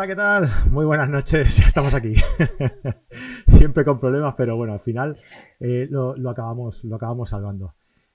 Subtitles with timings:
[0.00, 0.50] Hola, ¿qué tal?
[0.70, 2.14] Muy buenas noches, ya estamos aquí.
[3.58, 5.18] Siempre con problemas, pero bueno, al final
[5.60, 7.74] eh, lo, acabamos, lo acabamos salvando.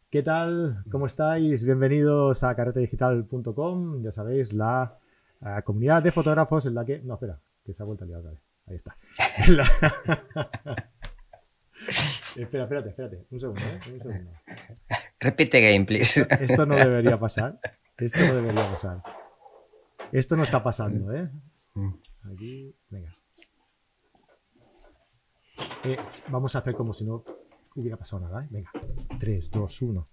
[0.09, 0.84] ¿Qué tal?
[0.90, 1.63] ¿Cómo estáis?
[1.63, 4.98] Bienvedidos a carretedigital.com, ya sabéis, la,
[5.63, 7.02] comunidad de fotógrafos en la que...
[7.03, 8.41] No, espera, que se ha vuelto a liar otra vez.
[8.65, 8.98] Ahí está.
[12.35, 13.27] espera, espérate, espérate.
[13.29, 13.79] Un segundo, ¿eh?
[13.93, 14.31] Un segundo.
[15.20, 16.26] Repite game, please.
[16.40, 17.59] Esto no debería pasar.
[17.95, 19.04] Esto no debería pasar.
[20.12, 21.29] Esto no está pasando, ¿eh?
[22.89, 23.13] Venga.
[25.84, 25.98] Eh,
[26.29, 27.23] vamos a hacer como si no
[27.75, 28.48] hubiera pasado nada, ¿eh?
[28.49, 28.71] Venga.
[29.20, 30.07] 3, 2, 1.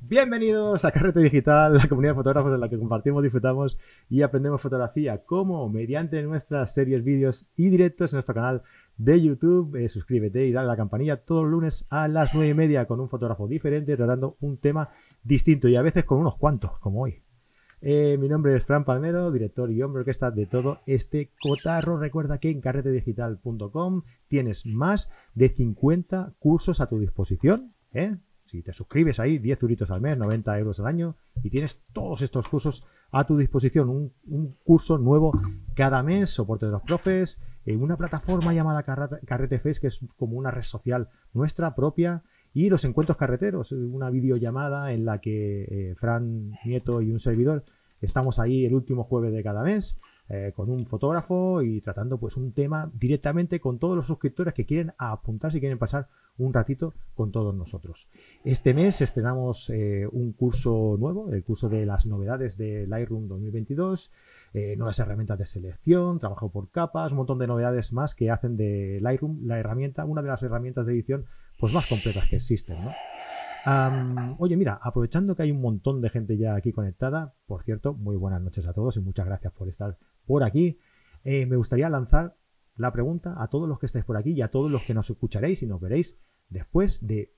[0.00, 4.60] Bienvenidos a Carrete Digital, la comunidad de fotógrafos en la que compartimos, disfrutamos y aprendemos
[4.60, 8.62] fotografía, como mediante nuestras series, vídeos y directos en nuestro canal
[8.96, 9.76] de YouTube.
[9.76, 12.86] Eh, suscríbete y dale a la campanilla todos los lunes a las 9 y media
[12.86, 14.90] con un fotógrafo diferente, tratando un tema
[15.22, 17.25] distinto y a veces con unos cuantos, como hoy.
[17.82, 21.98] Eh, mi nombre es Fran Palmero, director y hombre orquesta de todo este cotarro.
[21.98, 27.74] Recuerda que en carretedigital.com tienes más de 50 cursos a tu disposición.
[27.92, 28.16] ¿eh?
[28.46, 32.22] Si te suscribes ahí, 10 euritos al mes, 90 euros al año, y tienes todos
[32.22, 33.90] estos cursos a tu disposición.
[33.90, 35.32] Un, curso nuevo
[35.74, 40.36] cada mes, soporte de los profes, en una plataforma llamada Carrete Face, que es como
[40.36, 42.22] una red social nuestra propia
[42.56, 47.64] y los encuentros carreteros, una videollamada en la que eh, Fran Nieto y un servidor
[48.00, 52.38] estamos ahí el último jueves de cada mes eh, con un fotógrafo y tratando pues
[52.38, 56.94] un tema directamente con todos los suscriptores que quieren apuntarse y quieren pasar un ratito
[57.14, 58.08] con todos nosotros.
[58.42, 64.10] Este mes estrenamos eh, un curso nuevo, el curso de las novedades de Lightroom 2022,
[64.78, 68.98] nuevas herramientas de selección, trabajo por capas, un montón de novedades más que hacen de
[69.02, 71.26] Lightroom la herramienta, una de las herramientas de edición
[71.58, 72.92] pues más completas que existen, ¿no?
[74.38, 78.14] oye, mira, aprovechando que hay un montón de gente ya aquí conectada, por cierto, muy
[78.14, 80.78] buenas noches a todos y muchas gracias por estar por aquí.
[81.24, 82.36] Eh, me gustaría lanzar
[82.76, 85.10] la pregunta a todos los que estáis por aquí y a todos los que nos
[85.10, 86.16] escucharéis y nos veréis
[86.48, 87.32] después de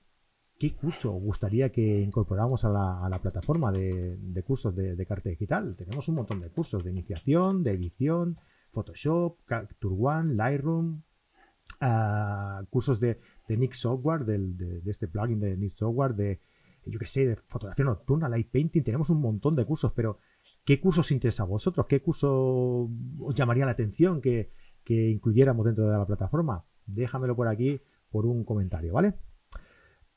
[0.59, 5.75] qué curso os gustaría que incorporáramos a la, plataforma de, cursos de, de Carta Digital.
[5.75, 8.37] Tenemos un montón de cursos de iniciación, de edición,
[8.71, 11.01] Photoshop, Capture One, Lightroom,
[11.81, 16.39] ah, cursos de, de Nick Software, de, este plugin de Nick Software, de,
[16.85, 20.19] yo qué sé, de fotografía nocturna, light painting, tenemos un montón de cursos, pero
[20.63, 21.87] ¿qué cursos os interesa a vosotros?
[21.87, 22.87] ¿Qué curso
[23.19, 24.51] os llamaría la atención que,
[24.87, 26.63] incluyéramos dentro de la plataforma?
[26.85, 29.15] Déjamelo por aquí por un comentario, ¿vale?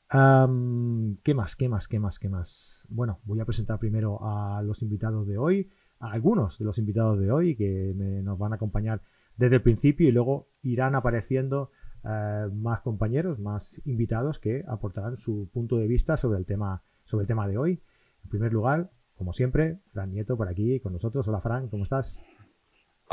[0.09, 1.55] ¿Qué más?
[1.55, 1.87] ¿Qué más?
[1.87, 2.19] ¿Qué más?
[2.19, 2.85] ¿Qué más?
[2.89, 7.19] Bueno, voy a presentar primero a los invitados de hoy, a algunos de los invitados
[7.19, 9.01] de hoy que nos van a acompañar
[9.37, 11.71] desde el principio y luego irán apareciendo
[12.05, 17.23] eh, más compañeros, más invitados que aportarán su punto de vista sobre el tema, sobre
[17.23, 17.81] el tema de hoy.
[18.23, 21.27] En primer lugar, como siempre, Fran Nieto por aquí con nosotros.
[21.27, 22.19] Hola Fran, ¿cómo estás?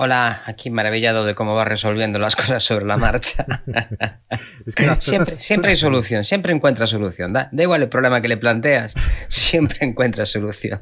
[0.02, 3.44] Hola, aquí maravillado de cómo va resolviendo las cosas sobre la marcha.
[4.98, 7.32] siempre, hay solución, siempre encuentra solución.
[7.32, 8.94] Da, igual el problema que le planteas,
[9.28, 10.80] siempre encuentra solución.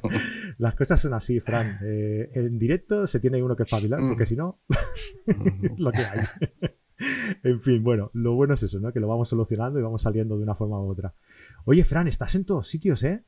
[0.59, 1.81] Las cosas son así, Fran.
[1.83, 4.27] Eh, en directo se tiene uno que espabilar, porque mm.
[4.27, 4.61] si no,
[5.79, 6.21] lo que hay.
[7.43, 8.93] En fin, bueno, lo bueno es eso, ¿no?
[8.93, 11.15] Que lo vamos solucionando y vamos saliendo de una forma u otra.
[11.65, 13.23] Oye, Fran, estás en todos sitios, ¿eh?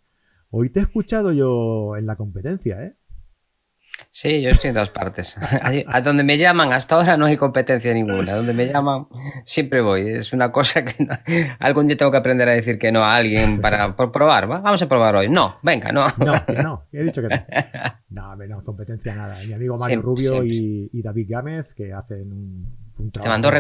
[0.51, 2.97] Hoy te he escuchado yo en la competencia, ¿eh?
[4.13, 5.37] Sí, yo estoy en todas partes.
[5.87, 8.33] A donde me llaman, hasta ahora no hay competencia ninguna.
[8.33, 9.07] A donde me llaman,
[9.45, 10.09] siempre voy.
[10.09, 11.07] Es una cosa que
[11.59, 14.47] algún día tengo que aprender a decir que no a alguien para probar.
[14.49, 15.29] Vamos a probar hoy.
[15.29, 16.07] No, venga, no.
[16.19, 17.37] No, no, he dicho que no.
[18.11, 19.39] No, no, competencia nada.
[19.47, 22.67] Mi amigo Mario Rubio y, y, David Gámez, que hacen un
[23.13, 23.51] te mandó,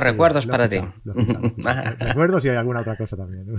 [0.00, 0.78] recuerdos para ti.
[1.98, 3.58] recuerdos y hay alguna otra cosa también.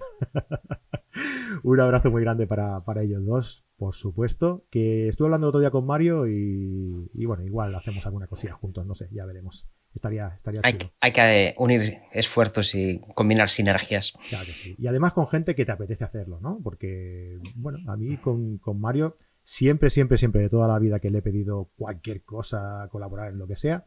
[1.64, 4.66] Un abrazo muy grande para, ellos dos, por supuesto.
[4.70, 8.96] Que estuve hablando otro día con Mario y, bueno, igual hacemos alguna cosilla juntos, no
[8.96, 9.68] sé, ya veremos.
[9.94, 14.14] Estaría, estaría hay, hay, que unir esfuerzos y combinar sinergias.
[14.30, 14.76] Claro que sí.
[14.78, 16.60] Y además con gente que te apetece hacerlo, ¿no?
[16.64, 21.10] Porque, bueno, a mí con, con Mario siempre, siempre, siempre de toda la vida que
[21.10, 23.86] le he pedido cualquier cosa, colaborar en lo que sea,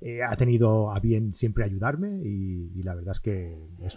[0.00, 3.56] eh, ha tenido a bien siempre ayudarme y, la verdad es que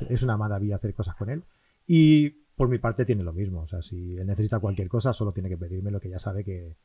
[0.09, 1.43] es, una maravilla hacer cosas con él.
[1.85, 3.61] Y por mi parte tiene lo mismo.
[3.61, 6.43] O sea, si él necesita cualquier cosa, solo tiene que pedirme lo que ya sabe
[6.43, 6.75] que,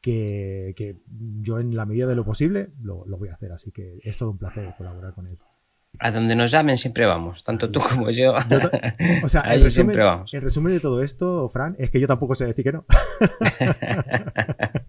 [0.00, 0.96] que,
[1.42, 3.52] yo en la medida de lo posible lo, voy a hacer.
[3.52, 5.38] Así que es todo un placer colaborar con él.
[5.98, 8.34] A donde nos llamen siempre vamos, tanto tú como yo.
[9.22, 10.32] o sea, el resumen, siempre vamos.
[10.32, 12.84] el resumen de todo esto, Fran, es que yo tampoco sé decir que no.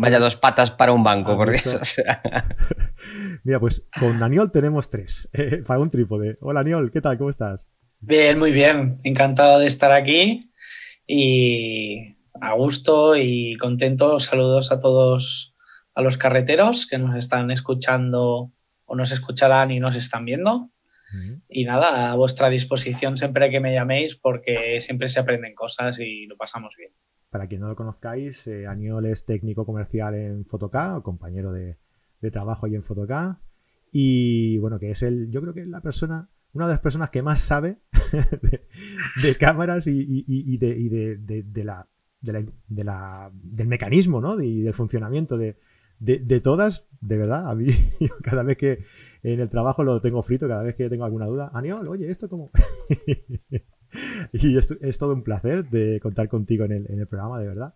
[0.00, 2.00] Vaya dos patas para un banco, por Dios.
[3.44, 6.38] Mira, pues con Daniel tenemos tres eh, para un trípode.
[6.40, 7.18] Hola, Aniol, ¿qué tal?
[7.18, 7.70] ¿Cómo estás?
[8.00, 9.00] Bien, muy bien.
[9.02, 10.52] Encantado de estar aquí
[11.06, 14.20] y a gusto y contento.
[14.20, 15.54] Saludos a todos
[15.94, 18.52] a los carreteros que nos están escuchando
[18.86, 20.70] o nos escucharán y nos están viendo.
[21.48, 26.26] Y nada, a vuestra disposición siempre que me llaméis porque siempre se aprenden cosas y
[26.26, 26.92] lo pasamos bien.
[27.30, 31.76] Para quien no lo conozcáis, eh, Aniol es técnico comercial en Fotoca, compañero de,
[32.32, 33.38] trabajo ahí en Fotoca.
[33.92, 37.10] Y bueno, que es el, yo creo que es la persona, una de las personas
[37.10, 37.78] que más sabe
[39.22, 41.86] de, cámaras y, de, la,
[42.20, 44.40] del mecanismo, ¿no?
[44.42, 45.56] Y del funcionamiento de,
[46.00, 47.68] de, todas, de verdad, a mí
[48.24, 48.84] cada vez que
[49.22, 52.28] en el trabajo lo tengo frito, cada vez que tengo alguna duda, Aniol, oye, ¿esto
[52.28, 52.50] cómo?
[54.32, 57.48] y es, es, todo un placer de contar contigo en el, en el programa, de
[57.48, 57.74] verdad.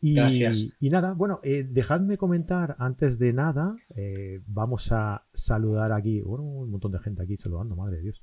[0.00, 0.70] Y, Gracias.
[0.78, 6.44] y nada, bueno, eh, dejadme comentar antes de nada, eh, vamos a saludar aquí, bueno,
[6.44, 8.22] un montón de gente aquí saludando, madre de Dios.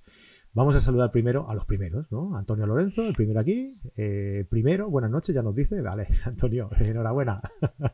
[0.54, 2.38] Vamos a saludar primero a los primeros, ¿no?
[2.38, 3.76] Antonio Lorenzo, el primero aquí.
[3.98, 5.82] Eh, primero, buenas noches, ya nos dice.
[5.82, 7.42] Vale, Antonio, enhorabuena.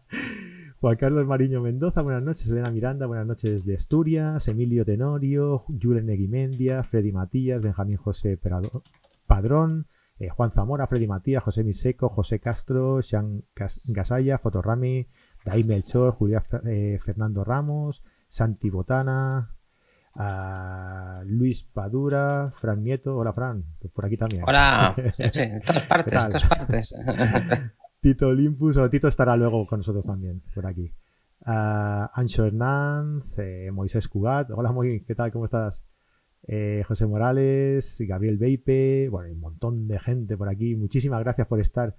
[0.79, 2.51] Juan Carlos Mariño Mendoza, buenas noches.
[2.51, 4.47] Elena Miranda, buenas noches de Asturias.
[4.47, 8.37] Emilio Tenorio, Julen Neguimendia, Freddy Matías, Benjamín José
[9.31, 9.87] Padrón,
[10.19, 13.45] eh, Juan Zamora, Freddy Matías, José Miseco, José Castro, Sean
[13.85, 15.07] Gasaya, Fotorami,
[15.45, 19.55] Daí Melchor, Julián eh, Fernando Ramos, Santi Botana,
[21.23, 23.15] Luis Padura, Fran Nieto.
[23.15, 23.63] Hola, Fran,
[23.93, 24.43] por aquí también.
[24.45, 24.93] Hola,
[25.31, 26.93] sí, en todas partes, en todas partes.
[28.01, 30.91] Tito Olympus, o Tito estará luego con nosotros también, por aquí.
[31.45, 35.31] Uh, Ancho Hernández, eh, Moisés Cugat, hola Moisés, ¿qué tal?
[35.31, 35.85] ¿Cómo estás?
[36.47, 40.75] Eh, José Morales, Gabriel Beipe, bueno, hay un montón de gente por aquí.
[40.75, 41.95] Muchísimas gracias por estar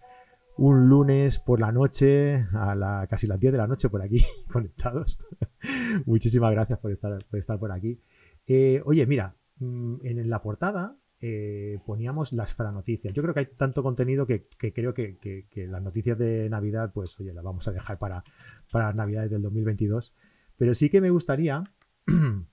[0.57, 4.25] un lunes por la noche, a la, casi las 10 de la noche por aquí,
[4.53, 5.19] conectados.
[6.07, 8.01] Muchísimas gracias por estar por, estar por aquí.
[8.47, 13.15] Eh, oye, mira, mm, en la portada eh, poníamos las franoticias.
[13.15, 17.33] Yo creo que hay tanto contenido que, creo que, las noticias de Navidad, pues oye,
[17.33, 18.25] las vamos a dejar para,
[18.73, 20.13] para las Navidades del 2022.
[20.57, 21.63] Pero sí que me gustaría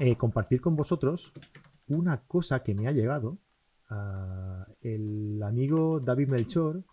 [0.00, 1.32] eh, compartir con vosotros
[1.88, 3.38] una cosa que me ha llegado.
[3.88, 6.84] Ah, el amigo David Melchor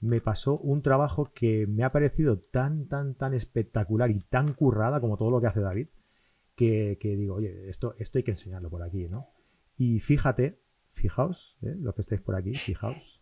[0.00, 5.00] me pasó un trabajo que me ha parecido tan, tan, tan espectacular y tan currada
[5.00, 5.88] como todo lo que hace David,
[6.54, 9.28] que, que digo, oye, esto, esto hay que enseñarlo por aquí, ¿no?
[9.76, 10.60] Y fíjate,
[10.92, 11.74] fijaos, ¿eh?
[11.78, 13.20] los que estáis por aquí, fijaos.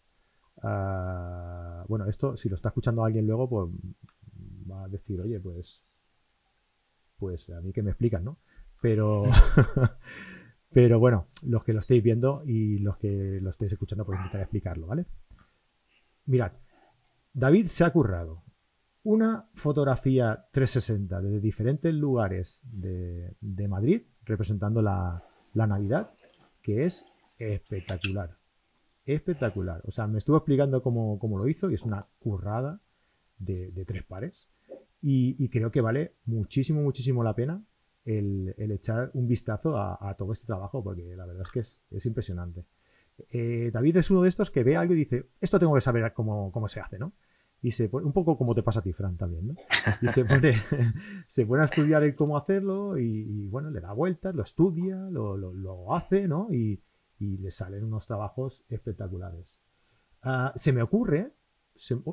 [0.57, 3.71] Uh, bueno, esto, si lo está escuchando alguien luego, pues
[4.71, 5.85] va a decir, oye, pues,
[7.19, 8.39] pues a mí que me explican, ¿no?
[8.87, 9.25] Pero,
[10.71, 14.43] pero bueno, los que lo estéis viendo y los que lo estéis escuchando, pues intentar
[14.43, 15.07] explicarlo, ¿vale?
[16.27, 16.53] Mirad,
[17.33, 18.45] David se ha currado
[19.03, 26.13] una fotografía 360 desde diferentes lugares de, de Madrid, representando la, la Navidad,
[26.63, 27.07] que es
[27.39, 28.37] espectacular.
[29.05, 29.83] Espectacular.
[29.85, 32.81] O sea, me estuvo explicando cómo, lo hizo y es una currada
[33.39, 34.49] de, tres pares.
[35.03, 37.65] Y, creo que vale muchísimo, muchísimo la pena
[38.07, 42.65] el, echar un vistazo a, todo este trabajo, porque la verdad es que es, impresionante.
[43.31, 46.13] Eh, David es uno de estos que ve algo y dice, esto tengo que saber
[46.13, 47.13] cómo, se hace, ¿no?
[47.63, 49.55] Y se pone, un poco como te pasa a ti, Fran, también, ¿no?
[50.03, 50.55] Y se pone,
[51.27, 55.37] se pone a estudiar el cómo hacerlo y, bueno, le da vueltas, lo estudia, lo,
[55.37, 56.49] lo, hace, ¿no?
[56.53, 56.81] Y,
[57.19, 59.63] y, le salen unos trabajos espectaculares.
[60.23, 61.33] Ah, se me ocurre,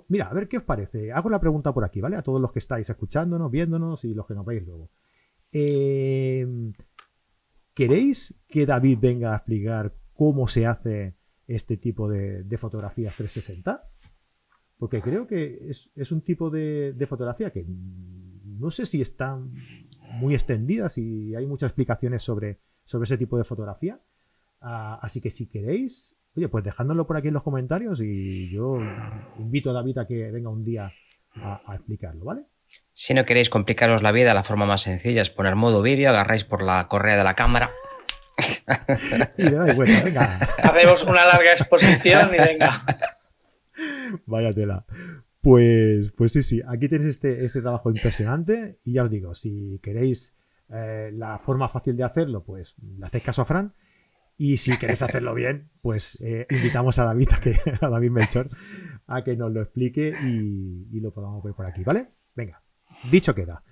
[0.07, 1.11] mira, a ver qué os parece.
[1.11, 2.15] Hago la pregunta por aquí, ¿vale?
[2.15, 4.89] A todos los que estáis escuchándonos, viéndonos y los que nos veis luego.
[5.53, 6.45] Eh,
[7.73, 11.15] ¿Queréis que David venga a explicar cómo se hace
[11.47, 13.89] este tipo de, de fotografías 360?
[14.83, 19.39] Porque creo que es, un tipo de, fotografía que no sé si está
[20.11, 24.01] muy extendida, si hay muchas explicaciones sobre, sobre ese tipo de fotografía.
[24.59, 28.77] Ah, así que si queréis, oye, pues dejándolo por aquí en los comentarios y yo
[29.39, 30.91] invito a David a que venga un día
[31.35, 32.43] a, explicarlo, ¿vale?
[32.93, 36.43] Si no queréis complicaros la vida, la forma más sencilla es poner modo vídeo, agarráis
[36.43, 37.71] por la correa de la cámara.
[39.37, 40.39] y vuelta, venga.
[40.61, 42.85] Hacemos una larga exposición y venga.
[44.25, 44.85] Vaya tela.
[45.41, 49.79] Pues, pues sí, sí, aquí tenéis este, este trabajo impresionante y ya os digo, si
[49.83, 50.37] queréis
[50.69, 53.73] eh, la forma fácil de hacerlo, pues le hacéis caso a Fran
[54.37, 58.49] y si queréis hacerlo bien, pues eh, invitamos a David, a, que, a David Melchor
[59.05, 62.07] a que nos lo explique y, lo podamos ver por aquí, ¿vale?
[62.35, 62.62] Venga,
[63.09, 63.63] dicho queda.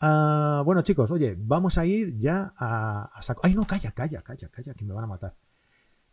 [0.00, 3.42] Ah, bueno chicos, oye, vamos a ir ya a, a saco...
[3.44, 5.34] ¡Ay, no, calla, calla, calla, calla, que me van a matar!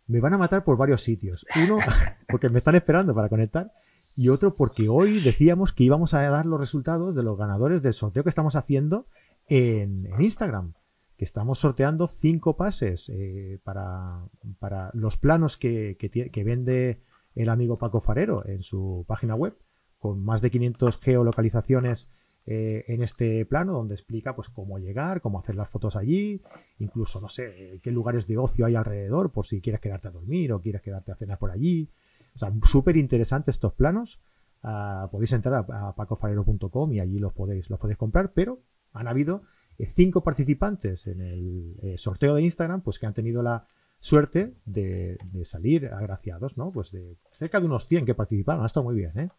[0.07, 1.45] me van a matar por varios sitios.
[1.63, 1.77] Uno,
[2.27, 3.71] porque me están esperando para conectar.
[4.15, 7.93] Y otro, porque hoy decíamos que íbamos a dar los resultados de los ganadores del
[7.93, 9.05] sorteo que estamos haciendo
[9.47, 10.73] en, Instagram.
[11.17, 14.21] Que estamos sorteando cinco pases eh, para,
[14.59, 17.01] para, los planos que, que, vende
[17.35, 19.55] el amigo Paco Farero en su página web,
[19.99, 22.09] con más de 500 geolocalizaciones
[22.49, 26.41] eh, en este plano donde explica pues cómo llegar, cómo hacer las fotos allí,
[26.79, 30.53] incluso, no sé, qué lugares de ocio hay alrededor por si quieres quedarte a dormir
[30.53, 31.89] o quieres quedarte a cenar por allí.
[32.35, 34.21] O sea, súper interesantes estos planos.
[34.63, 38.61] Ah, podéis entrar a, pacofalero.com y allí los podéis, los podéis comprar, pero
[38.93, 39.41] han habido
[39.77, 43.67] eh, cinco participantes en el eh, sorteo de Instagram, pues que han tenido la
[43.99, 46.71] suerte de, de, salir agraciados, ¿no?
[46.71, 49.29] Pues de cerca de unos 100 que participaron, ha estado muy bien, ¿eh?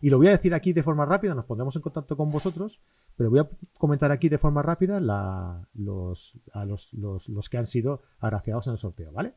[0.00, 2.80] Y lo voy a decir aquí de forma rápida, nos pondremos en contacto con vosotros,
[3.16, 8.68] pero voy a comentar aquí de forma rápida los, a los, que han sido agraciados
[8.68, 9.34] en el sorteo, ¿vale?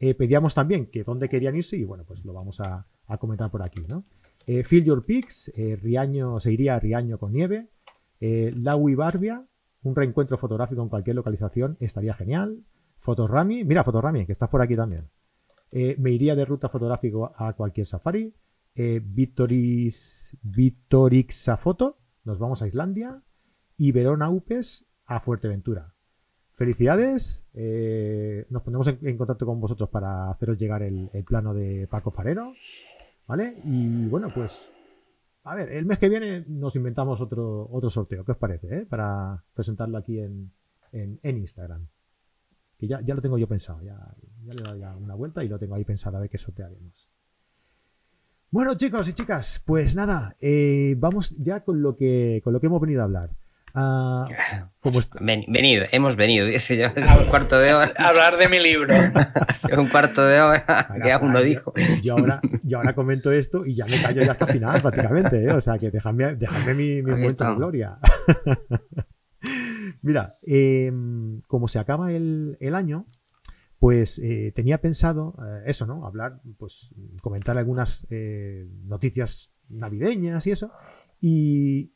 [0.00, 2.86] Eh, pedíamos también que dónde querían irse y bueno, pues lo vamos a,
[3.18, 4.04] comentar por aquí, ¿no?
[4.46, 7.68] Eh, Your Peaks, eh, Riaño, se iría a Riaño con nieve,
[8.20, 9.42] eh, Laui Barbia,
[9.82, 12.62] un reencuentro fotográfico en cualquier localización estaría genial,
[12.98, 15.08] Fotorami, mira Fotorami, que estás por aquí también,
[15.72, 18.32] me iría de ruta fotográfico a cualquier safari,
[18.74, 23.22] eh, Vitoris, Vitorixafoto, nos vamos a Islandia,
[23.76, 25.92] y Verona Upes a Fuerteventura.
[26.54, 32.12] Felicidades, eh, nos ponemos en, contacto con vosotros para haceros llegar el, plano de Paco
[32.12, 32.52] Farero,
[33.26, 33.56] ¿vale?
[33.64, 34.72] Y bueno, pues,
[35.42, 38.78] a ver, el mes que viene nos inventamos otro, otro sorteo, ¿qué os parece?
[38.78, 38.86] Eh?
[38.86, 40.52] Para presentarlo aquí en,
[41.22, 41.88] Instagram.
[42.78, 44.14] Que ya, ya, lo tengo yo pensado, ya,
[44.44, 47.03] ya le dado una vuelta y lo tengo ahí pensado a ver qué sortearemos.
[48.50, 52.66] Bueno, chicos y chicas, pues nada, eh, vamos ya con lo que con lo que
[52.66, 53.30] hemos venido a hablar.
[53.76, 54.22] Uh,
[55.48, 57.92] venido, hemos venido, dice yo, un cuarto de hora.
[57.98, 58.94] Hablar de mi libro.
[59.76, 61.72] un cuarto de hora, que aún no dijo.
[62.00, 65.50] Yo ahora, yo ahora comento esto y ya me callo ya hasta final prácticamente, ¿eh?
[65.50, 66.36] o sea que dejadme,
[66.74, 67.98] mi, mi momento de gloria.
[70.02, 73.06] Mira, em, como se acaba el, el año,
[73.84, 76.06] pues eh, tenía pensado eh, eso, ¿no?
[76.06, 80.72] Hablar, pues comentar algunas eh, noticias navideñas y eso,
[81.20, 81.92] y,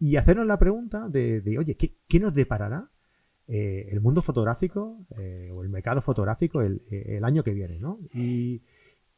[0.00, 2.90] y, hacernos la pregunta de, oye, ¿qué, nos deparará
[3.46, 5.06] el mundo fotográfico
[5.52, 8.00] o el mercado fotográfico el, año que viene, ¿no?
[8.12, 8.64] Y,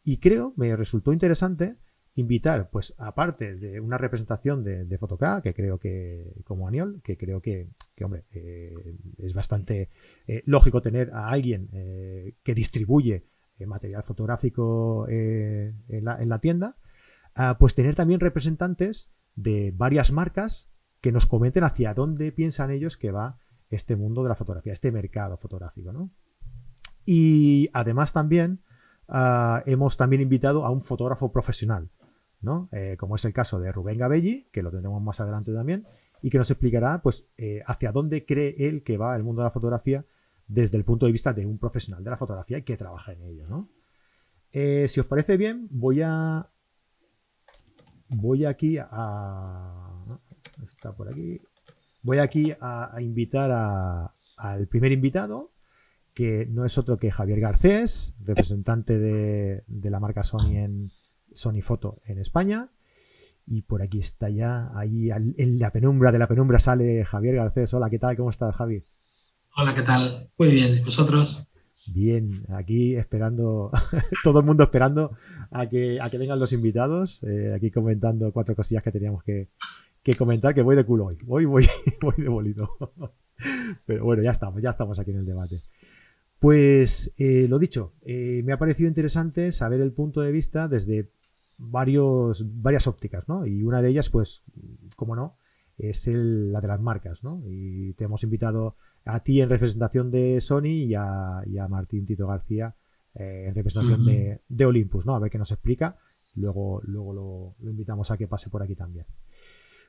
[0.05, 1.77] y, creo, me resultó interesante
[2.17, 4.99] invitar, pues aparte de una representación de, de
[5.43, 7.69] que creo que, como Aniol, que creo que,
[8.03, 8.75] hombre, eh,
[9.19, 9.91] es bastante
[10.27, 13.25] eh, lógico tener a alguien eh, que distribuye
[13.67, 16.77] material fotográfico en la, tienda,
[17.59, 23.11] pues tener también representantes de varias marcas que nos comenten hacia dónde piensan ellos que
[23.11, 23.39] va
[23.69, 26.11] este mundo de la fotografía, este mercado fotográfico, ¿no?
[27.05, 28.61] Y además también
[29.67, 31.91] hemos también invitado a un fotógrafo profesional,
[32.73, 35.87] eh, como es el caso de Rubén Gabelli, que lo tendremos más adelante también,
[36.23, 39.47] y que nos explicará pues, eh, hacia dónde cree él que va el mundo de
[39.47, 40.05] la fotografía
[40.47, 43.23] desde el punto de vista de un profesional de la fotografía y que trabaja en
[43.23, 43.69] ello.
[44.53, 46.49] Eh, si os parece bien, voy a.
[48.09, 50.05] Voy aquí a.
[50.67, 51.41] Está por aquí.
[52.03, 55.53] Voy aquí a, invitar al primer invitado,
[56.15, 60.91] que no es otro que Javier Garcés, representante de la marca Sony en,
[61.35, 62.69] Sony Foto en España.
[63.47, 67.75] Y por aquí está ya, ahí en la penumbra de la penumbra sale Javier Garcés.
[67.75, 68.17] Hola, ¿qué tal?
[68.17, 68.85] ¿Cómo estás, Javi?
[69.57, 70.31] Hola, ¿qué tal?
[70.39, 71.47] Muy bien, ¿vosotros?
[71.87, 73.73] Bien, aquí esperando,
[74.23, 75.17] todo el mundo esperando
[75.51, 79.49] a que, a que vengan los invitados, eh, aquí comentando cuatro cosillas que teníamos que,
[80.17, 81.67] comentar, que voy de culo hoy, voy, voy,
[82.01, 82.79] voy de bolito.
[83.87, 85.63] Pero bueno, ya estamos, ya estamos aquí en el debate.
[86.39, 91.11] Pues eh, lo dicho, eh, me ha parecido interesante saber el punto de vista desde
[91.61, 93.47] varios, varias ópticas, ¿no?
[93.47, 94.43] Y una de ellas, pues,
[94.97, 95.37] como no,
[95.79, 97.43] es la de las marcas, ¿no?
[97.47, 102.75] Y te hemos invitado a ti en representación de Sony y a, Martín Tito García
[103.15, 104.05] eh, en representación
[104.49, 105.15] de, Olympus, ¿no?
[105.15, 105.97] A ver qué nos explica.
[106.35, 109.07] Luego, luego lo, invitamos a que pase por aquí también.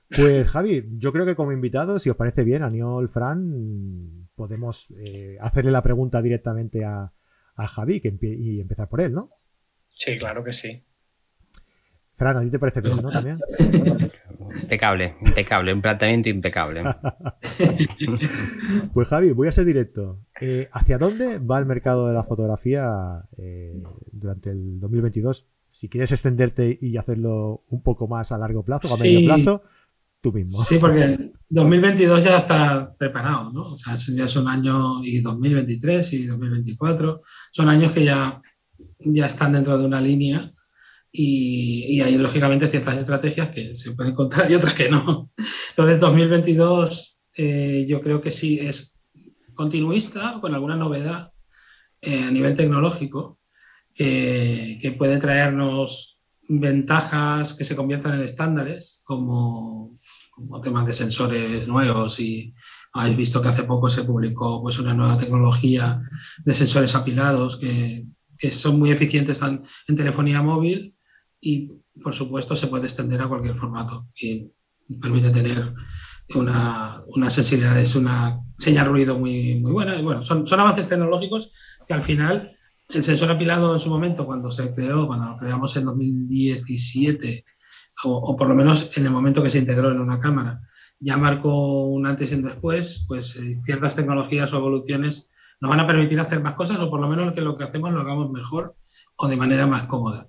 [0.09, 5.37] Pues Javi, yo creo que como invitado, si os parece bien, Aniol Fran, podemos eh,
[5.39, 7.11] hacerle la pregunta directamente a,
[7.55, 9.29] a Javi que y empezar por él, ¿no?
[9.89, 10.83] Sí, claro que sí.
[12.21, 13.09] Fran, ¿a ti te parece bien, no?
[13.09, 13.39] También.
[14.61, 16.83] Impecable, impecable, un planteamiento impecable.
[18.93, 20.19] pues Javi, voy a ser directo.
[20.39, 25.47] Eh, ¿Hacia dónde va el mercado de la fotografía eh, durante el 2022?
[25.71, 29.63] Si quieres extenderte y hacerlo un poco más a largo plazo o a medio plazo,
[30.21, 30.59] tú mismo.
[30.59, 33.73] Sí, porque 2022 ya está preparado, ¿no?
[33.73, 38.39] O sea, ya son años, y 2023 y 2024, son años que ya,
[38.99, 40.53] ya están dentro de una línea
[41.11, 45.31] y, hay lógicamente ciertas estrategias que se pueden encontrar y otras que no.
[45.69, 48.93] Entonces 2022 eh, yo creo que sí es
[49.53, 51.31] continuista con alguna novedad
[52.01, 53.39] eh, a nivel tecnológico
[53.93, 56.11] que puede traernos
[56.47, 59.99] ventajas que se conviertan en estándares como,
[60.63, 62.53] temas de sensores nuevos y
[62.93, 66.01] habéis visto que hace poco se publicó pues, una nueva tecnología
[66.43, 68.05] de sensores apilados que,
[68.37, 70.95] que son muy eficientes en, en telefonía móvil
[71.41, 71.71] y
[72.01, 74.51] por supuesto se puede extender a cualquier formato y
[75.01, 75.73] permite tener
[76.35, 79.99] una, una sensibilidad, es una señal ruido muy, muy buena.
[79.99, 81.51] Y bueno, son, son avances tecnológicos
[81.87, 82.55] que al final
[82.89, 87.45] el sensor apilado en su momento, cuando se creó, cuando lo creamos en 2017,
[88.03, 90.61] o, o, por lo menos en el momento que se integró en una cámara,
[90.99, 95.29] ya marcó un antes y un después, pues eh, ciertas tecnologías o evoluciones
[95.59, 97.91] nos van a permitir hacer más cosas o por lo menos que lo que hacemos
[97.91, 98.75] lo hagamos mejor
[99.15, 100.27] o de manera más cómoda.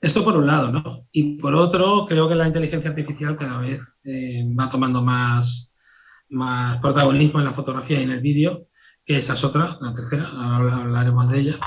[0.00, 1.06] Esto por un lado, ¿no?
[1.10, 5.74] Y por otro, creo que la inteligencia artificial cada vez eh, va tomando más,
[6.28, 8.68] más protagonismo en la fotografía y en el vídeo,
[9.04, 11.58] que esta es otra, la tercera, ahora hablaremos de ella,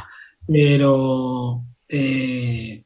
[0.48, 2.83] pero eh,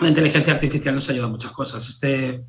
[0.00, 1.88] la inteligencia artificial nos ayuda a muchas cosas.
[1.88, 2.44] Este,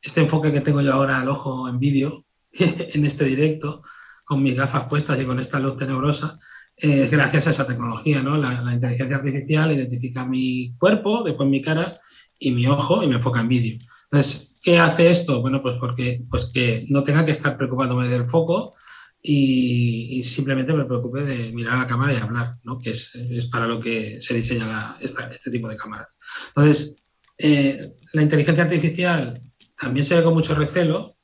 [0.00, 3.82] este enfoque que tengo yo ahora al ojo en vídeo, en este directo,
[4.24, 6.38] con mis gafas puestas y con esta luz tenebrosa,
[6.80, 8.36] eh, gracias a esa tecnología, ¿no?
[8.36, 12.00] La, inteligencia artificial identifica mi cuerpo, después mi cara
[12.38, 13.78] y mi ojo y me enfoca en vídeo.
[14.04, 15.40] Entonces, ¿qué hace esto?
[15.40, 18.74] Bueno, pues porque pues que no tenga que estar preocupándome del foco
[19.20, 22.78] y, simplemente me preocupe de mirar a la cámara y hablar, ¿no?
[22.78, 23.12] Que es,
[23.50, 26.16] para lo que se diseña la, este tipo de cámaras.
[26.48, 26.96] Entonces,
[27.38, 29.42] eh, la inteligencia artificial
[29.76, 31.16] también se ve con mucho recelo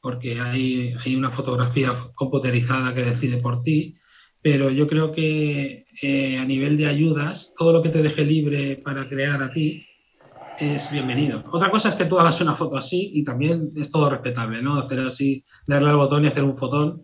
[0.00, 3.95] porque hay, hay una fotografía computerizada que decide por ti,
[4.46, 8.76] pero yo creo que eh, a nivel de ayudas, todo lo que te deje libre
[8.76, 9.84] para crear a ti
[10.56, 11.42] es bienvenido.
[11.50, 14.78] Otra cosa es que tú hagas una foto así y también es todo respetable, ¿no?
[14.78, 17.02] Hacer así, darle al botón y hacer un fotón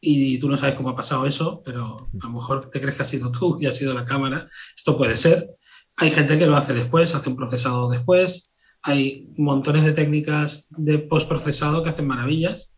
[0.00, 3.02] y tú no sabes cómo ha pasado eso, pero a lo mejor te crees que
[3.04, 4.50] ha sido tú y ha sido la cámara.
[4.76, 5.48] Esto puede ser.
[5.94, 8.52] Hay gente que lo hace después, hace un procesado después.
[8.82, 12.69] Hay montones de técnicas de postprocesado que hacen maravillas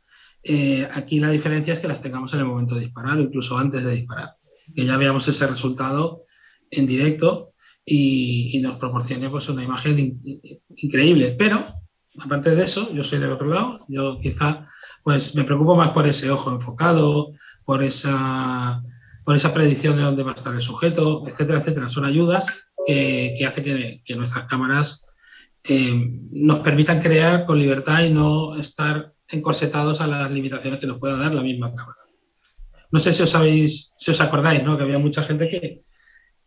[0.42, 3.56] eh, aquí la diferencia es que las tengamos en el momento de disparar o incluso
[3.56, 4.36] antes de disparar,
[4.74, 6.24] que ya veamos ese resultado
[6.70, 7.52] en directo
[7.84, 10.40] y, nos proporcione pues, una imagen in,
[10.76, 11.34] increíble.
[11.38, 11.74] Pero,
[12.18, 14.68] aparte de eso, yo soy del otro lado, yo quizá
[15.02, 17.32] pues, me preocupo más por ese ojo enfocado,
[17.64, 18.82] por esa,
[19.24, 21.88] por esa predicción de dónde va a estar el sujeto, etcétera, etcétera.
[21.88, 25.06] Son ayudas que, que hacen que, que, nuestras cámaras
[25.64, 30.98] eh, nos permitan crear con libertad y no estar encorsetados a las limitaciones que nos
[30.98, 31.98] pueda dar la misma cámara.
[32.90, 34.76] No sé si os sabéis, si os acordáis, ¿no?
[34.76, 35.82] Que había mucha gente que,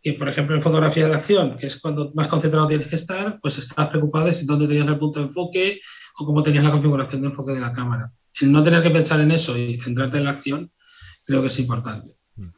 [0.00, 3.40] que, por ejemplo, en fotografía de acción, que es cuando más concentrado tienes que estar,
[3.40, 5.80] pues estabas preocupado de si dónde tenías el punto de enfoque
[6.16, 8.12] o cómo tenías la configuración de enfoque de la cámara.
[8.40, 10.70] El no tener que pensar en eso y centrarte en la acción,
[11.24, 12.14] creo que es importante.
[12.36, 12.48] Mm.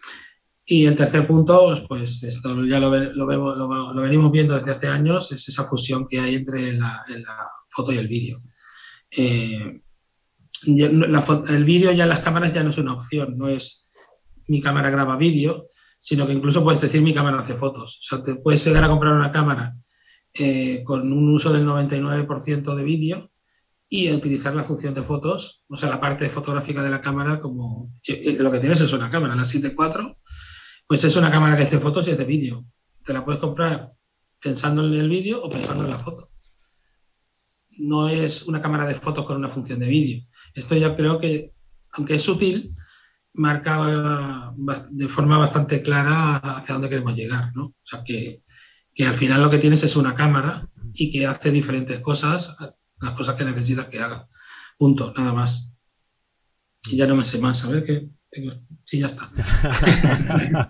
[0.70, 4.72] Y el tercer punto, pues esto ya lo, lo, vemos, lo, lo, venimos viendo desde
[4.72, 8.42] hace años, es esa fusión que hay entre la, la foto y el vídeo.
[9.10, 9.80] Eh,
[10.66, 13.92] el vídeo ya en las cámaras ya no es una opción, no es
[14.46, 15.68] mi cámara graba vídeo,
[15.98, 17.98] sino que incluso puedes decir mi cámara hace fotos.
[17.98, 19.74] O sea, te puedes llegar a comprar una cámara
[20.34, 23.30] eh, con un uso del 99% de vídeo
[23.88, 27.92] y utilizar la función de fotos, o sea, la parte fotográfica de la cámara como...
[28.06, 30.16] Lo que tienes es una cámara, la 7.4,
[30.86, 32.66] pues es una cámara que hace fotos y es de vídeo.
[33.04, 33.92] Te la puedes comprar
[34.40, 36.30] pensando en el vídeo o pensando en la foto.
[37.78, 40.24] No es una cámara de fotos con una función de vídeo.
[40.58, 41.52] Esto yo creo que,
[41.92, 42.74] aunque es sutil,
[43.34, 44.52] marca
[44.90, 47.66] de forma bastante clara hacia dónde queremos llegar, ¿no?
[47.66, 48.42] O sea, que,
[48.92, 52.56] que al final lo que tienes es una cámara y que hace diferentes cosas,
[53.00, 54.28] las cosas que necesitas que haga.
[54.76, 55.72] Punto, nada más.
[56.90, 58.08] Y ya no me sé más, a ver qué.
[58.84, 59.30] Sí, ya está.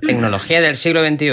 [0.00, 1.30] Tecnología del siglo XXI.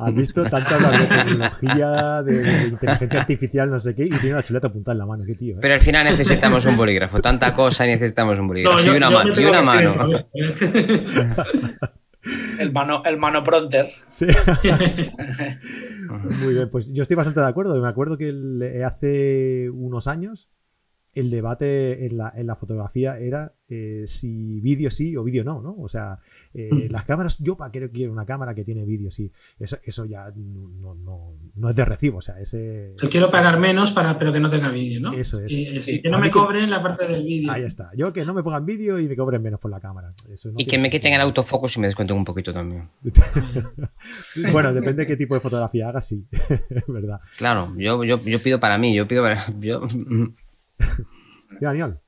[0.00, 4.42] Has visto tanta de tecnología, de, de, inteligencia artificial, no sé qué, y tiene una
[4.42, 5.56] chuleta apuntada en la mano, qué tío.
[5.56, 5.58] ¿eh?
[5.60, 8.78] Pero al final necesitamos un bolígrafo, tanta cosa y necesitamos un bolígrafo.
[8.78, 9.38] No, yo, y una mano.
[9.38, 10.06] Y una mano.
[12.58, 13.92] El mano, el mano pronter.
[14.08, 14.26] Sí.
[16.42, 17.80] Muy bien, pues yo estoy bastante de acuerdo.
[17.80, 20.50] Me acuerdo que hace unos años
[21.14, 25.60] el debate en la, en la fotografía era eh, si vídeo sí o vídeo no,
[25.60, 25.76] ¿no?
[25.78, 26.18] O sea,
[26.54, 29.30] eh, las cámaras, yo para qué quiero una cámara que tiene vídeo, sí.
[29.58, 32.94] Eso, eso ya no, no, no, es de recibo, o sea, ese...
[33.00, 35.12] Yo quiero pagar menos para, pero que no tenga vídeo, ¿no?
[35.12, 35.52] Eso es.
[35.52, 36.02] Y, sí.
[36.02, 37.52] que no me cobren la parte del vídeo.
[37.52, 37.90] Ahí está.
[37.96, 40.12] Yo que no me pongan vídeo y me cobren menos por la cámara.
[40.32, 42.88] Eso y que me quiten el autofocus y me descuenten un poquito también.
[44.52, 46.24] bueno, depende de qué tipo de fotografía hagas, sí.
[46.88, 47.20] ¿Verdad?
[47.36, 49.46] Claro, yo, yo, yo pido para mí, yo pido para...
[49.60, 49.82] Yo...
[51.60, 51.98] Daniel.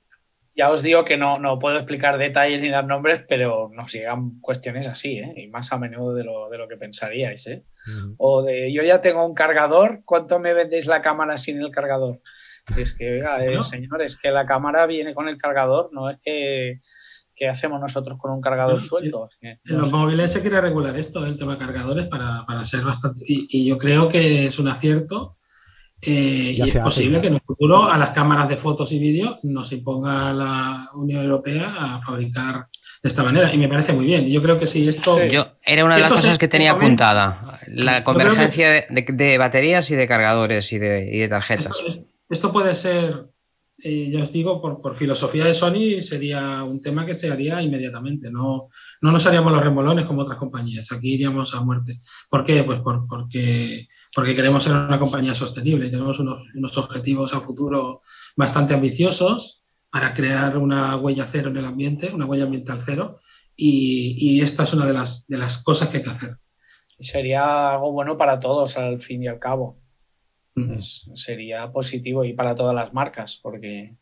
[0.55, 4.39] Ya os digo que no, no puedo explicar detalles ni dar nombres, pero nos llegan
[4.41, 5.33] cuestiones así, ¿eh?
[5.37, 7.47] y más a menudo de lo, de lo que pensaríais.
[7.47, 7.65] ¿eh?
[7.87, 8.15] Uh -huh.
[8.19, 12.21] O de yo ya tengo un cargador, ¿cuánto me vendéis la cámara sin el cargador?
[12.77, 16.19] Es que, oiga, eh, señor, es que la cámara viene con el cargador, no es
[16.23, 16.81] que,
[17.35, 19.29] que hacemos nosotros con un cargador suelto.
[19.41, 23.21] en los móviles se quiere regular esto, el tema de cargadores, para, para ser bastante.
[23.27, 25.39] Y, yo creo que es un acierto.
[26.05, 29.39] Eh, y es posible que en el futuro a las cámaras de fotos y vídeo
[29.45, 32.67] nos imponga la Unión Europea a fabricar
[33.01, 34.27] de esta manera y me parece muy bien.
[34.27, 35.25] Yo creo que sí, esto...
[35.25, 40.09] Yo, era una de las cosas que tenía apuntada, la convergencia de, baterías y de
[40.09, 41.73] cargadores y de, tarjetas.
[42.29, 43.27] Esto, puede ser,
[43.79, 48.29] eh, ya os digo, por, filosofía de Sony sería un tema que se haría inmediatamente,
[48.29, 52.01] no, no nos haríamos los remolones como otras compañías, aquí iríamos a muerte.
[52.29, 52.65] ¿Por qué?
[52.65, 58.03] Pues porque, porque queremos ser una compañía sostenible y tenemos unos, unos objetivos a futuro
[58.37, 63.21] bastante ambiciosos para crear una huella cero en el ambiente, una huella ambiental cero,
[63.55, 66.37] y, esta es una de las, de las cosas que hay que hacer.
[66.99, 69.79] Y sería algo bueno para todos al fin y al cabo.
[71.15, 73.97] sería positivo y para todas las marcas, porque...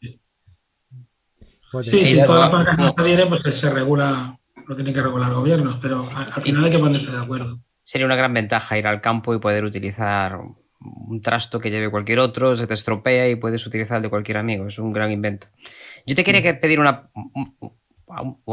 [1.83, 5.33] Sí, si todas las marcas no se adhieren, pues se regula, lo tienen que regular
[5.33, 7.61] gobiernos, pero al, final hay que ponerse de acuerdo.
[7.83, 10.39] Sería una gran ventaja ir al campo y poder utilizar
[10.81, 14.39] un trasto que lleve cualquier otro, se te estropea y puedes utilizar el de cualquier
[14.39, 14.67] amigo.
[14.67, 15.49] Es un gran invento.
[16.07, 17.11] Yo te quería pedir una,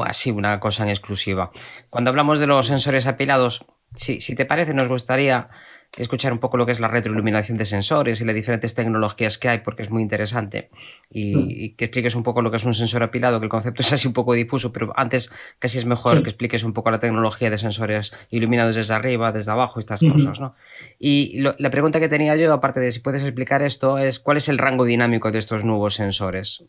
[0.05, 1.51] así, una cosa en exclusiva.
[1.89, 5.49] Cuando hablamos de los sensores apilados, si, si te parece, nos gustaría
[5.97, 9.49] escuchar un poco lo que es la retroiluminación de sensores y las diferentes tecnologías que
[9.49, 10.69] hay, porque es muy interesante.
[11.10, 13.93] Y, que expliques un poco lo que es un sensor apilado, que el concepto es
[13.93, 17.49] así un poco difuso, pero antes casi es mejor que expliques un poco la tecnología
[17.49, 20.39] de sensores iluminados desde arriba, desde abajo, estas cosas.
[20.39, 20.55] ¿no?
[20.99, 24.49] Y la pregunta que tenía yo, aparte de si puedes explicar esto, es cuál es
[24.49, 26.63] el rango dinámico de estos nuevos sensores.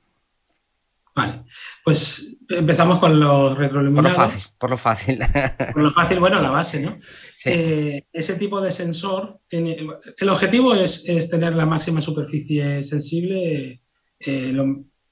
[1.18, 1.42] Vale,
[1.84, 4.52] pues empezamos con los retroiluminados.
[4.56, 5.18] Por lo fácil, por lo fácil.
[5.74, 7.00] Por lo fácil, bueno, la base, ¿no?
[7.44, 9.84] Eh, ese tipo de sensor, tiene,
[10.16, 13.82] el objetivo es, tener la máxima superficie sensible
[14.20, 14.56] eh,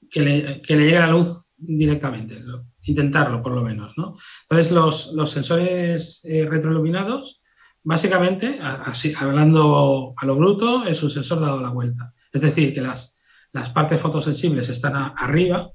[0.09, 2.41] que, le, llegue la luz directamente,
[2.83, 4.15] intentarlo por lo menos, ¿no?
[4.49, 7.41] Entonces, los, sensores eh, retroiluminados,
[7.83, 12.13] básicamente, así, hablando a lo bruto, es un sensor dado la vuelta.
[12.31, 13.13] Es decir, que las,
[13.51, 15.71] las partes fotosensibles están arriba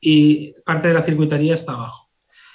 [0.00, 2.10] y parte de la circuitería está abajo.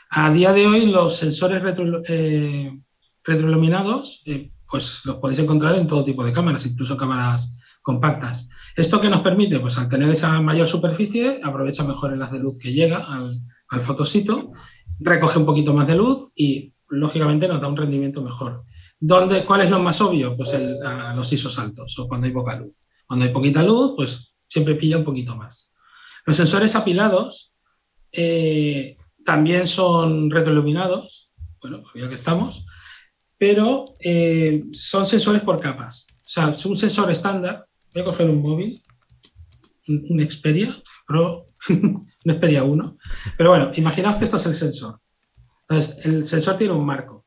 [0.09, 1.61] A día de hoy los sensores
[2.07, 2.79] eh,
[3.23, 8.49] retroiluminados eh, pues los podéis encontrar en todo tipo de cámaras, incluso cámaras compactas.
[8.75, 9.59] ¿Esto que nos permite?
[9.59, 13.41] Pues al tener esa mayor superficie aprovecha mejor el haz de luz que llega al,
[13.69, 14.51] al fotosito,
[14.99, 18.63] recoge un poquito más de luz y lógicamente nos da un rendimiento mejor.
[18.99, 20.37] ¿Dónde, ¿Cuál es lo más obvio?
[20.37, 20.55] Pues
[21.15, 22.85] los ISOs altos o cuando hay poca luz.
[23.05, 25.72] Cuando hay poquita luz, pues siempre pilla un poquito más.
[26.25, 27.53] Los sensores apilados
[28.11, 31.31] eh, también son retroiluminados,
[31.61, 32.65] bueno, ya que estamos,
[33.37, 36.07] pero eh, son sensores por capas.
[36.25, 37.65] O sea, es un sensor estándar.
[37.93, 38.83] Voy a coger un móvil,
[39.87, 42.97] un, Xperia Pro, un Xperia 1.
[43.37, 44.99] Pero bueno, imaginaos que esto es el sensor.
[45.67, 47.25] Entonces, el sensor tiene un marco.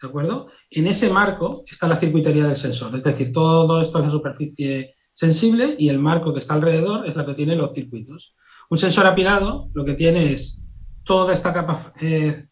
[0.00, 0.48] ¿De acuerdo?
[0.68, 2.96] En ese marco está la circuitería del sensor.
[2.96, 7.14] Es decir, todo esto es la superficie sensible y el marco que está alrededor es
[7.14, 8.34] la que tiene los circuitos.
[8.70, 10.64] Un sensor apilado lo que tiene es
[11.04, 12.46] toda esta capa, eh,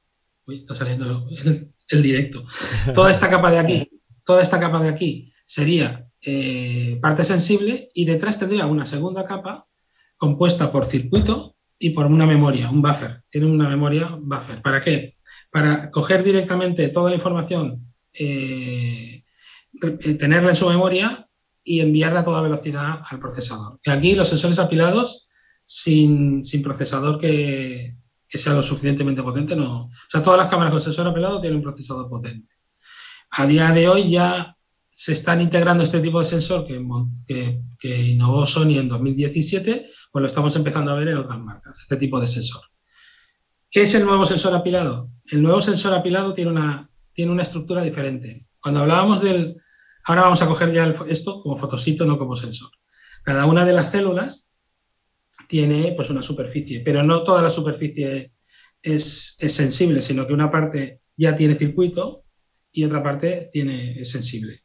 [0.46, 1.26] uy, está saliendo
[1.88, 2.44] el, directo,
[2.94, 3.90] toda esta capa de aquí,
[4.24, 9.66] toda esta capa de aquí sería eh, parte sensible y detrás tendría una segunda capa
[10.16, 13.22] compuesta por circuito y por una memoria, un buffer.
[13.30, 14.62] Tiene una memoria buffer.
[14.62, 15.16] ¿Para qué?
[15.50, 19.24] Para coger directamente toda la información, eh,
[20.20, 21.29] tenerla en su memoria
[21.70, 23.78] y enviarla a toda velocidad al procesador.
[23.80, 25.28] Que aquí los sensores apilados
[25.64, 27.94] sin, procesador que,
[28.26, 29.84] sea lo suficientemente potente, no.
[29.84, 32.52] O sea, todas las cámaras con sensor apilado tienen un procesador potente.
[33.30, 34.56] A día de hoy ya
[34.88, 40.26] se están integrando este tipo de sensor que, que, innovó Sony en 2017, pues lo
[40.26, 42.62] estamos empezando a ver en otras marcas, este tipo de sensor.
[43.70, 45.08] ¿Qué es el nuevo sensor apilado?
[45.24, 48.48] El nuevo sensor apilado tiene una, tiene una estructura diferente.
[48.60, 49.56] Cuando hablábamos del,
[50.04, 52.70] Ahora vamos a coger ya esto como fotosito, no como sensor.
[53.22, 54.48] Cada una de las células
[55.46, 58.32] tiene pues, una superficie, pero no toda la superficie
[58.82, 62.24] es, sensible, sino que una parte ya tiene circuito
[62.72, 64.62] y otra parte tiene, es sensible.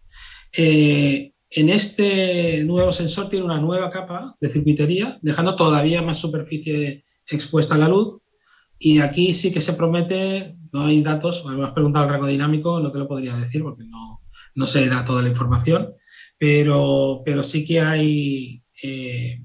[0.52, 7.06] Eh, en este nuevo sensor tiene una nueva capa de circuitería, dejando todavía más superficie
[7.28, 8.22] expuesta a la luz.
[8.78, 12.80] Y aquí sí que se promete, no hay datos, me has preguntado el rango dinámico,
[12.80, 14.22] no te lo podría decir porque no,
[14.56, 15.94] no se da toda la información,
[16.38, 19.42] pero, pero sí que hay eh,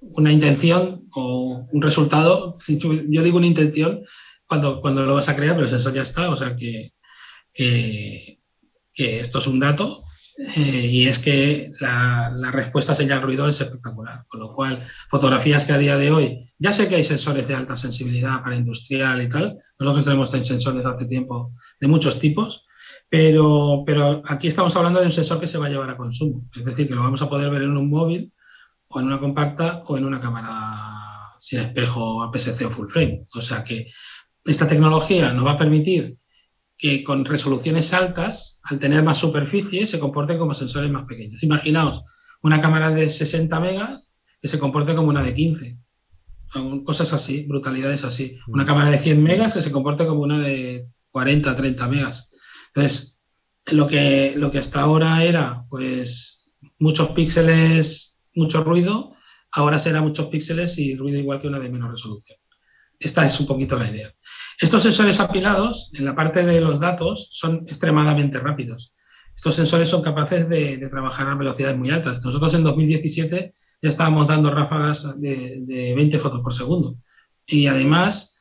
[0.00, 2.56] una intención o un resultado.
[2.68, 4.04] Yo digo una intención
[4.46, 6.92] cuando, cuando lo vas a crear, pero sensor ya está, o sea que,
[7.52, 8.38] que,
[8.94, 10.04] esto es un dato
[10.56, 14.24] eh, y es que la, respuesta señal-ruido es espectacular.
[14.28, 17.54] Con lo cual, fotografías que a día de hoy, ya sé que hay sensores de
[17.54, 22.66] alta sensibilidad para industrial y tal, nosotros tenemos sensores hace tiempo de muchos tipos,
[23.12, 26.48] pero, pero aquí estamos hablando de un sensor que se va a llevar a consumo,
[26.56, 28.32] es decir, que lo vamos a poder ver en un móvil
[28.88, 33.26] o en una compacta o en una cámara sin espejo APS-C o full frame.
[33.34, 33.88] O sea que
[34.46, 36.16] esta tecnología nos va a permitir
[36.78, 41.42] que con resoluciones altas, al tener más superficie, se comporten como sensores más pequeños.
[41.42, 42.04] Imaginaos
[42.42, 45.76] una cámara de 60 megas que se comporte como una de 15.
[46.86, 48.38] Cosas así, brutalidades así.
[48.48, 52.30] Una cámara de 100 megas que se comporte como una de 40, 30 megas.
[52.74, 53.18] Entonces,
[53.66, 59.14] lo que, lo que hasta ahora era, pues, muchos píxeles, mucho ruido,
[59.50, 62.38] ahora será muchos píxeles y ruido igual que una de menos resolución.
[62.98, 64.14] Esta es un poquito la idea.
[64.60, 68.94] Estos sensores apilados, en la parte de los datos, son extremadamente rápidos.
[69.34, 72.22] Estos sensores son capaces de, trabajar a velocidades muy altas.
[72.22, 76.96] Nosotros en 2017 ya estábamos dando ráfagas de, 20 fotos por segundo.
[77.44, 78.31] Y además,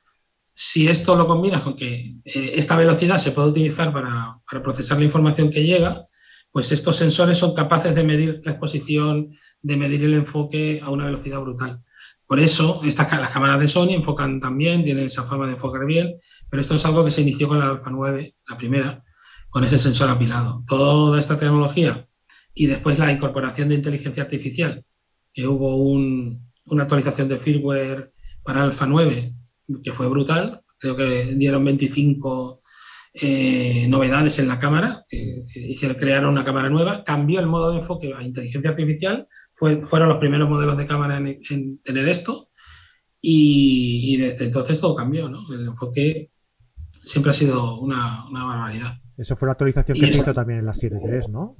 [0.53, 5.05] si esto lo combinas con que eh, esta velocidad se puede utilizar para, procesar la
[5.05, 6.07] información que llega,
[6.51, 11.05] pues estos sensores son capaces de medir la exposición, de medir el enfoque a una
[11.05, 11.81] velocidad brutal.
[12.27, 16.15] Por eso, estas, las cámaras de Sony enfocan también, tienen esa fama de enfocar bien,
[16.49, 19.03] pero esto es algo que se inició con la Alpha 9, la primera,
[19.49, 20.63] con ese sensor apilado.
[20.67, 22.07] Toda esta tecnología
[22.53, 24.83] y después la incorporación de inteligencia artificial,
[25.33, 29.33] que hubo una actualización de firmware para Alpha 9
[29.83, 32.61] que fue brutal, creo que dieron 25
[33.13, 37.79] eh, novedades en la cámara, que, hicieron, crearon una cámara nueva, cambió el modo de
[37.79, 42.49] enfoque a inteligencia artificial fueron los primeros modelos de cámara en, tener esto
[43.19, 45.41] y, desde entonces todo cambió, ¿no?
[45.53, 46.31] El enfoque
[47.03, 48.97] siempre ha sido una, barbaridad.
[49.17, 51.57] Eso fue la actualización que se hizo también en la 7.3, ¿no?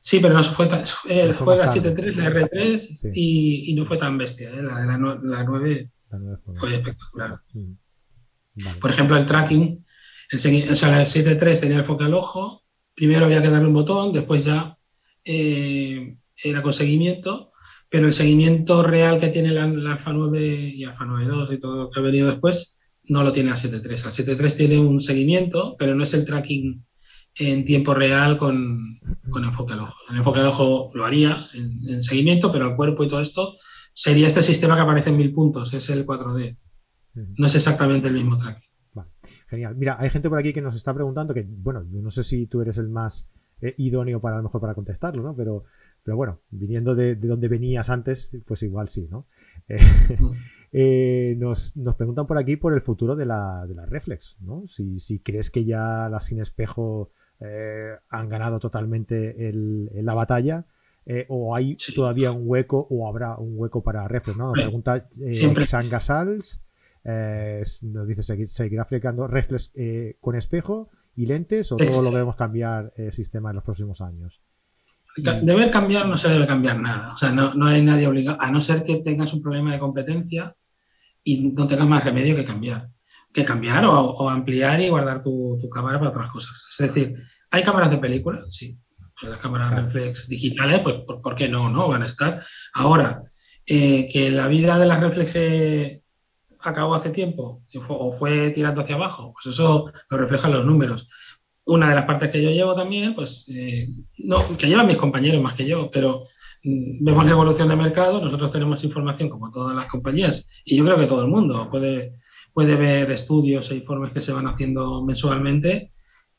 [0.00, 4.50] Sí, pero no fue, fue, fue la 7.3, la R3 y, no fue tan bestia.
[4.50, 4.62] ¿eh?
[4.62, 5.90] La, la, 9,
[6.56, 7.40] fue, espectacular.
[7.52, 7.72] Mm.
[8.80, 9.84] Por ejemplo, el tracking,
[10.30, 13.74] el, o sea, la 7.3 tenía el enfoque al ojo, primero había que darle un
[13.74, 14.76] botón, después ya
[15.24, 17.52] eh, era con seguimiento,
[17.88, 21.90] pero el seguimiento real que tiene la, Alfa 9 y Alfa 9.2 y todo lo
[21.90, 23.82] que ha venido después no lo tiene la 7.3.
[24.04, 26.84] La 7.3 tiene un seguimiento, pero no es el tracking
[27.34, 29.00] en tiempo real con,
[29.34, 29.94] enfoque al ojo.
[30.10, 33.56] El enfoque al ojo lo haría en, seguimiento, pero el cuerpo y todo esto
[34.00, 36.56] sería este sistema que aparece en mil puntos, es el 4D.
[37.36, 38.70] No es exactamente el mismo tracking.
[39.46, 39.74] Genial.
[39.76, 42.46] Mira, hay gente por aquí que nos está preguntando que, bueno, yo no sé si
[42.46, 43.28] tú eres el más
[43.60, 45.36] eh, idóneo para a lo mejor para contestarlo, ¿no?
[45.36, 45.64] Pero
[46.02, 49.26] pero bueno, viniendo de, donde venías antes, pues igual sí, ¿no?
[49.68, 49.80] Eh,
[50.18, 50.30] mm.
[50.72, 54.64] eh, nos, preguntan por aquí por el futuro de la, de la Reflex, ¿no?
[54.66, 57.10] Si, crees que ya las sin espejo
[58.08, 60.64] han ganado totalmente el, la batalla.
[61.28, 64.46] O hay todavía un hueco o habrá un hueco para Reflex, ¿no?
[64.46, 65.08] Nos pregunta
[65.64, 66.62] Sangasals,
[67.04, 69.72] nos dice, ¿seguirá aplicando Reflex
[70.20, 74.40] con espejo y lentes o todo lo debemos cambiar el sistema en los próximos años?
[75.16, 77.12] Debe cambiar, no se debe cambiar nada.
[77.14, 80.54] O sea, no, hay nadie obligado, a no ser que tengas un problema de competencia
[81.24, 82.88] y no tengas más remedio que cambiar.
[83.32, 86.66] Que cambiar o, ampliar y guardar tu, cámara para otras cosas.
[86.70, 87.14] Es decir,
[87.50, 88.42] ¿hay cámaras de película?
[88.48, 88.78] Sí.
[89.22, 91.68] Las cámaras reflex digitales, pues ¿por, qué no?
[91.68, 91.88] no?
[91.88, 92.42] Van a estar.
[92.72, 93.22] Ahora,
[93.66, 95.36] eh, que la vida de las reflex
[96.60, 101.08] acabó hace tiempo o fue tirando hacia abajo, pues eso lo reflejan los números
[101.70, 105.42] una de las partes que yo llevo también, pues, eh, no, que llevan mis compañeros
[105.42, 106.24] más que yo, pero
[106.64, 110.84] mm, vemos la evolución de mercado, nosotros tenemos información como todas las compañías, y yo
[110.84, 112.14] creo que todo el mundo puede,
[112.52, 115.92] puede ver estudios e informes que se van haciendo mensualmente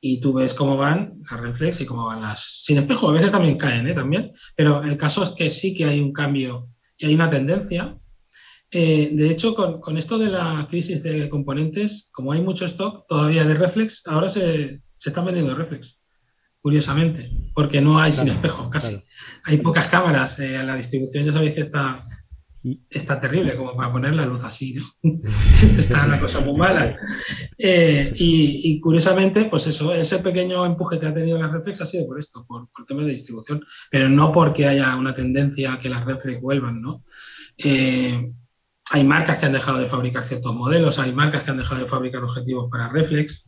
[0.04, 3.10] y tú ves cómo van las reflex y cómo van las sin espejo.
[3.10, 3.94] A veces también caen, ¿eh?
[3.94, 4.32] También.
[4.56, 7.96] Pero el caso es que sí que hay un cambio y hay una tendencia.
[8.72, 13.06] Eh, de hecho, con, con, esto de la crisis de componentes, como hay mucho stock
[13.08, 16.02] todavía de reflex, ahora se, se están vendiendo reflex,
[16.62, 19.04] curiosamente, porque no hay sin espejo casi.
[19.44, 22.08] Hay pocas cámaras, eh, la distribución ya sabéis que está,
[22.90, 24.86] está terrible como para poner la luz así, ¿no?
[25.78, 26.96] está la cosa muy mala.
[27.58, 32.08] Eh, y, curiosamente, pues eso, ese pequeño empuje que ha tenido la reflex ha sido
[32.08, 35.90] por esto, por, por temas de distribución, pero no porque haya una tendencia a que
[35.90, 37.04] las reflex vuelvan, ¿no?
[37.58, 38.32] Eh,
[38.92, 41.88] hay marcas que han dejado de fabricar ciertos modelos, hay marcas que han dejado de
[41.88, 43.48] fabricar objetivos para reflex.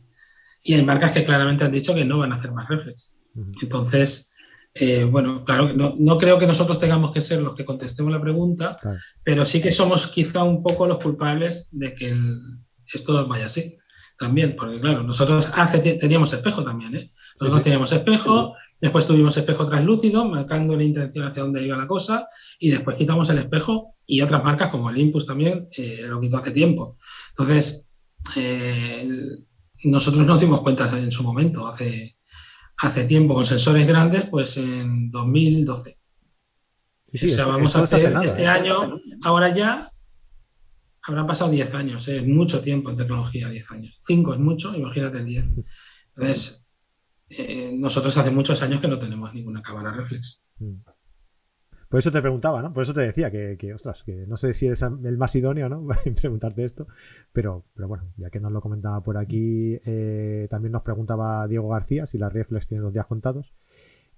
[0.62, 3.18] Y hay marcas que claramente han dicho que no van a hacer más reflex.
[3.60, 4.30] Entonces,
[4.74, 8.20] eh, bueno, claro, no, no, creo que nosotros tengamos que ser los que contestemos la
[8.20, 8.76] pregunta,
[9.22, 12.16] pero sí que somos quizá un poco los culpables de que
[12.92, 13.78] esto vaya así.
[14.16, 17.12] También, porque claro, nosotros hace, teníamos espejo también, ¿eh?
[17.40, 22.28] Nosotros teníamos espejo, Después tuvimos espejo translúcido, marcando la intención hacia dónde iba la cosa,
[22.58, 26.50] y después quitamos el espejo y otras marcas como Olympus también eh, lo quitó hace
[26.50, 26.98] tiempo.
[27.30, 27.86] Entonces,
[28.36, 29.08] eh,
[29.84, 32.18] nosotros nos dimos cuenta en su momento, hace,
[32.76, 35.98] hace tiempo, con sensores grandes, pues en 2012.
[37.12, 39.92] Sí, o sea, vamos a hacer este año, ahora ya,
[41.02, 43.98] habrán pasado 10 años, es mucho tiempo en tecnología, 10 años.
[44.00, 45.52] 5 es mucho, imagínate 10.
[46.16, 46.66] Entonces,
[47.28, 50.42] eh, nosotros hace muchos años que no tenemos ninguna cámara reflex.
[51.94, 51.94] Mm.
[51.94, 52.72] Por eso te preguntaba, ¿no?
[52.72, 55.86] Por eso te decía que, ostras, que no sé si eres el más idóneo, ¿no?
[56.20, 56.88] preguntarte esto,
[57.32, 61.68] pero, pero bueno, ya que nos lo comentaba por aquí, eh, también nos preguntaba Diego
[61.68, 63.54] García si la reflex tiene los días contados.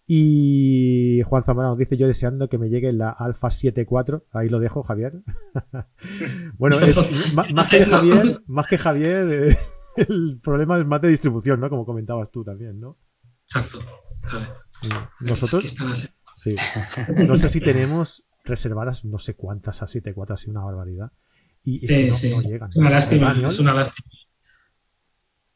[0.09, 4.23] Y Juan Zamora nos dice yo deseando que me llegue la Alpha 7.4.
[4.33, 5.23] Ahí lo dejo, Javier.
[6.59, 6.97] bueno, es,
[7.35, 9.59] más, que Javier, más que Javier, eh,
[9.97, 11.69] el problema es más de distribución, ¿no?
[11.69, 12.97] Como comentabas tú también, ¿no?
[13.49, 13.81] Exacto.
[15.21, 15.77] Nosotros.
[16.37, 16.55] Sí.
[17.17, 21.11] No sé si tenemos reservadas no sé cuántas a 7.4, así una barbaridad.
[21.65, 22.71] Y, no, llegan.
[22.71, 24.09] Es una lástima, es una lástima.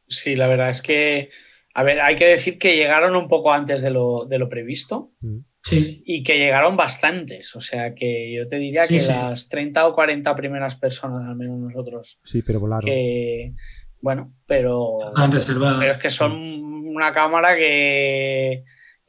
[0.08, 1.30] Sí, la verdad es que
[1.74, 5.12] a ver, hay que decir que llegaron un poco antes de lo, previsto.
[5.20, 5.38] Mm.
[5.62, 6.02] Sí.
[6.06, 7.54] Y que llegaron bastantes.
[7.54, 11.58] O sea que yo te diría que las 30 o 40 primeras personas, al menos
[11.58, 12.18] nosotros.
[12.24, 12.86] Sí, pero volaron.
[12.86, 13.52] Que,
[14.00, 15.10] bueno, pero.
[15.10, 15.78] Están reservadas.
[15.78, 18.64] Pero es que son una cámara que,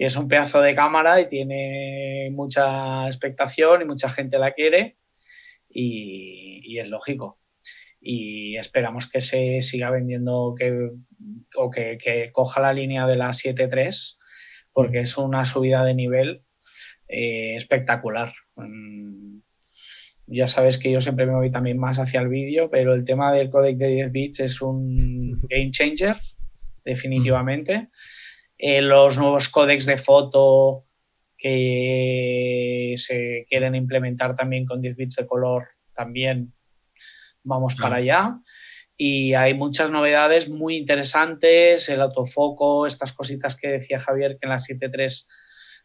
[0.06, 4.98] es un pedazo de cámara y tiene mucha expectación y mucha gente la quiere.
[5.74, 7.42] y es lógico
[8.02, 10.90] y esperamos que se siga vendiendo que,
[11.56, 14.18] o que, coja la línea de la 7.3
[14.74, 16.42] porque es una subida de nivel
[17.08, 18.34] eh, espectacular.
[18.56, 19.40] Mm,
[20.28, 23.32] ya sabes que yo siempre me voy también más hacia el vídeo, pero el tema
[23.34, 26.18] del codec de 10 bits es un game changer,
[26.84, 27.90] definitivamente.
[28.64, 30.86] Eh, los nuevos códecs de foto
[31.36, 36.54] que se quieren implementar también con 10 bits de color también
[37.42, 38.38] vamos para allá.
[38.96, 44.52] Y hay muchas novedades muy interesantes, el autofoco, estas cositas que decía Javier que en
[44.52, 45.28] la 7.3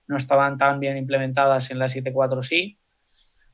[0.08, 2.78] no estaban tan bien implementadas, en la 7.4 sí.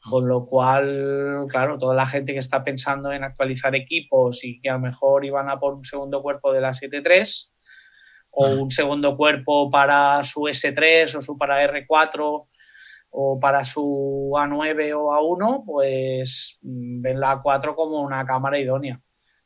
[0.01, 4.69] Con lo cual, claro, toda la gente que está pensando en actualizar equipos y que
[4.69, 7.52] a lo mejor iban a por un segundo cuerpo de la 7.3
[8.33, 12.49] o un segundo cuerpo para su S3 o su para R4
[13.14, 19.01] o para su A9 o A1, pues mm, ven la A4 como una cámara idónea.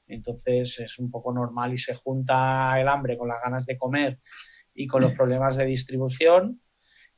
[0.06, 4.20] Entonces es un poco normal y se junta el hambre con las ganas de comer
[4.72, 6.60] y con los problemas de distribución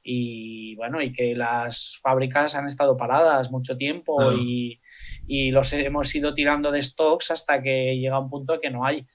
[0.02, 4.80] y bueno, y que las fábricas han estado paradas mucho tiempo y,
[5.26, 9.06] y, los hemos ido tirando de stocks hasta que llega un punto que no hay.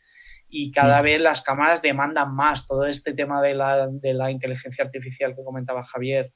[0.55, 1.03] Y cada mm.
[1.03, 5.43] vez las cámaras demandan más todo este tema de la, de la inteligencia artificial que
[5.43, 6.31] comentaba Javier,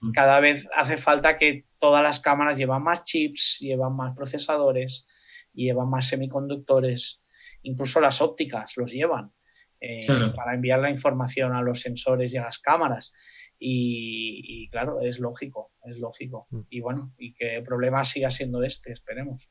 [0.00, 0.12] Mm.
[0.12, 5.06] Cada vez hace falta que todas las cámaras llevan más chips, llevan más procesadores,
[5.52, 7.22] llevan más semiconductores,
[7.62, 9.32] incluso las ópticas los llevan
[9.80, 9.98] eh,
[10.34, 13.12] para enviar la información a los sensores y a las cámaras.
[13.58, 16.46] Y, claro, es lógico, es lógico.
[16.50, 16.60] Mm.
[16.68, 19.50] Y bueno, y que el problema siga siendo este, esperemos.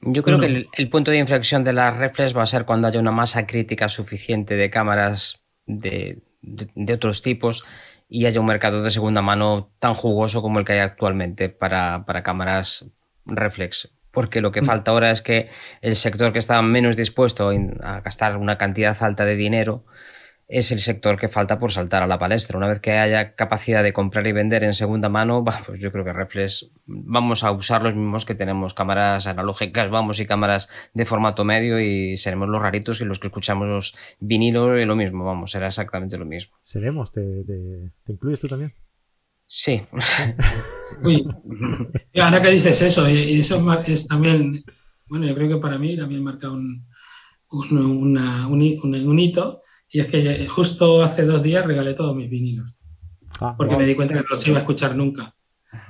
[0.00, 3.00] Yo creo que el, punto de inflexión de las reflex va a ser cuando haya
[3.00, 7.64] una masa crítica suficiente de cámaras de, de otros tipos
[8.08, 12.04] y haya un mercado de segunda mano tan jugoso como el que hay actualmente para,
[12.22, 12.86] cámaras
[13.24, 13.92] reflex.
[14.10, 14.66] Porque lo que mm.
[14.66, 15.48] falta ahora es que
[15.82, 17.50] el sector que está menos dispuesto
[17.82, 19.84] a gastar una cantidad alta de dinero
[20.48, 22.56] es el sector que falta por saltar a la palestra.
[22.56, 26.04] Una vez que haya capacidad de comprar y vender en segunda mano, pues yo creo
[26.04, 31.04] que Reflex vamos a usar los mismos que tenemos cámaras analógicas, vamos, y cámaras de
[31.04, 35.50] formato medio y seremos los raritos y los que escuchamos vinilo y lo mismo, vamos,
[35.50, 36.56] será exactamente lo mismo.
[36.62, 37.22] Seremos, ¿te,
[38.06, 38.72] incluyes tú también?
[39.46, 39.82] Sí.
[42.20, 44.64] ahora que dices eso, y eso es también,
[45.06, 46.86] bueno, yo creo que para mí también marca un,
[47.50, 52.72] un hito y es que justo hace dos días regalé todos mis vinilos.
[53.40, 55.34] Ah, porque me di cuenta que no los iba a escuchar nunca.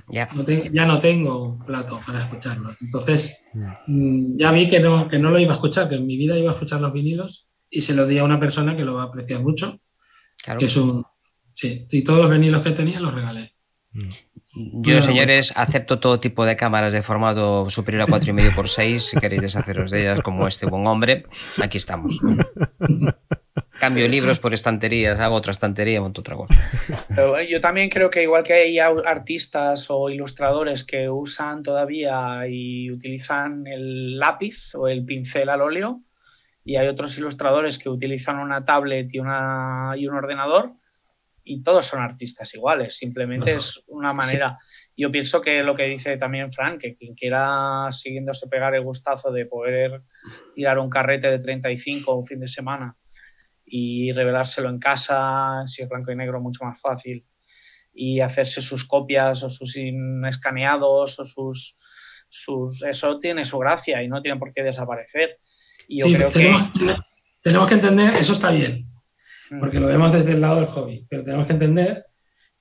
[0.09, 2.77] ya no tengo plato para escucharlos.
[2.81, 3.43] Entonces,
[3.87, 6.39] mm, ya vi que no, que no lo iba a escuchar, que en mi vida
[6.39, 9.03] iba a escuchar los vinilos y se los di a una persona que lo va
[9.03, 9.81] a apreciar mucho.
[10.59, 11.05] Que es un.
[11.55, 13.55] Sí, y todos los vinilos que tenía los regalé.
[13.93, 14.83] Mm.
[14.83, 19.17] Yo, señores, acepto todo tipo de cámaras de formato superior a 4,5 x 6 Si
[19.19, 21.27] queréis deshaceros de ellas como este buen hombre,
[21.63, 22.23] aquí estamos.
[23.79, 26.55] Cambio libros por estanterías, hago otra estantería, monto otra cosa.
[27.49, 33.67] yo también creo que igual que hay artistas o ilustradores que usan todavía y utilizan
[33.67, 36.01] el lápiz o el pincel al óleo,
[36.65, 40.73] y hay otros ilustradores que utilizan una tablet y, una, y un ordenador,
[41.45, 44.59] y todos son artistas iguales, simplemente es una manera.
[44.97, 49.31] Yo pienso que lo que dice también Frank, que quien quiera siguiéndose pegar el gustazo
[49.31, 50.03] de poder
[50.55, 52.97] tirar un carrete de 35 un fin de semana
[53.67, 57.27] y revelárselo en casa, si es blanco y negro, mucho más fácil,
[57.93, 59.77] y hacerse sus copias o sus
[60.29, 61.77] escaneados o sus,
[62.29, 62.83] sus...
[62.83, 65.39] Eso tiene su gracia y no tiene por qué desaparecer.
[65.89, 66.97] Y yo creo tenemos, que...
[67.43, 68.89] Tenemos que entender, eso está bien,
[69.51, 69.59] mm.
[69.59, 72.07] porque lo vemos desde el lado del hobby, pero tenemos que entender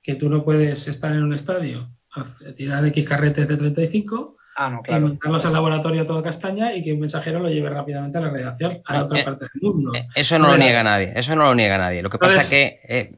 [0.02, 4.70] que tú no puedes estar en un estadio a tirar X carretes de 35 Ah,
[4.70, 5.08] no, claro.
[5.08, 8.80] montarlos al laboratorio todo castaña y que un mensajero lo lleve rápidamente a la redacción
[8.86, 9.92] a otra eh, parte del mundo.
[9.94, 12.02] Eh, eso no lo niega nadie, eso no lo niega nadie.
[12.02, 13.12] Lo que pasa es que eh,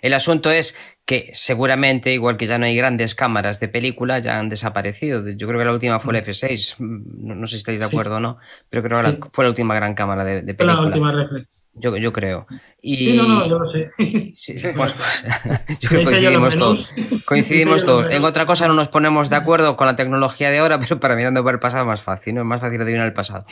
[0.00, 4.38] el asunto es que seguramente, igual que ya no hay grandes cámaras de película, ya
[4.38, 5.28] han desaparecido.
[5.28, 6.24] Yo creo que la última fue la mm.
[6.24, 8.38] F6, no, sé si estáis de acuerdo o no,
[8.70, 10.74] pero creo que fue la última gran cámara de, de película.
[10.74, 11.53] La última reflex.
[11.76, 12.46] Yo, yo creo.
[12.80, 13.90] Y, sí, no, no, yo lo sé.
[14.76, 14.94] Pues,
[15.80, 16.94] yo creo que coincidimos todos.
[17.24, 18.12] Coincidimos todos.
[18.12, 21.16] En otra cosa no nos ponemos de acuerdo con la tecnología de ahora, pero para
[21.16, 22.42] mirando por el pasado es más fácil, ¿no?
[22.42, 23.46] Es más fácil adivinar el pasado.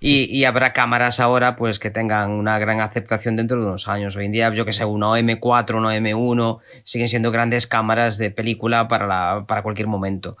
[0.00, 4.16] Y, y, habrá cámaras ahora pues que tengan una gran aceptación dentro de unos años.
[4.16, 8.30] Hoy en día, yo que sé, una M4, una M1, siguen siendo grandes cámaras de
[8.30, 10.36] película para, la, para cualquier momento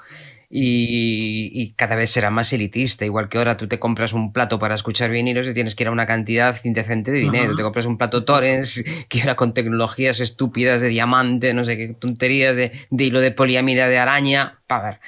[0.50, 3.04] y, cada vez será más elitista.
[3.04, 5.88] Igual que ahora tú te compras un plato para escuchar vinilos y tienes que ir
[5.88, 7.54] a una cantidad indecente de dinero.
[7.54, 11.94] Te compras un plato Torrens que ahora con tecnologías estúpidas de diamante, no sé qué
[11.94, 14.60] tonterías de, hilo de poliamida de araña.
[14.66, 15.00] Para ver.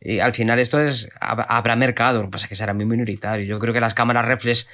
[0.00, 3.46] Y al final esto es habrá mercado, lo que pasa es que será muy minoritario.
[3.46, 4.68] Yo creo que las cámaras reflex,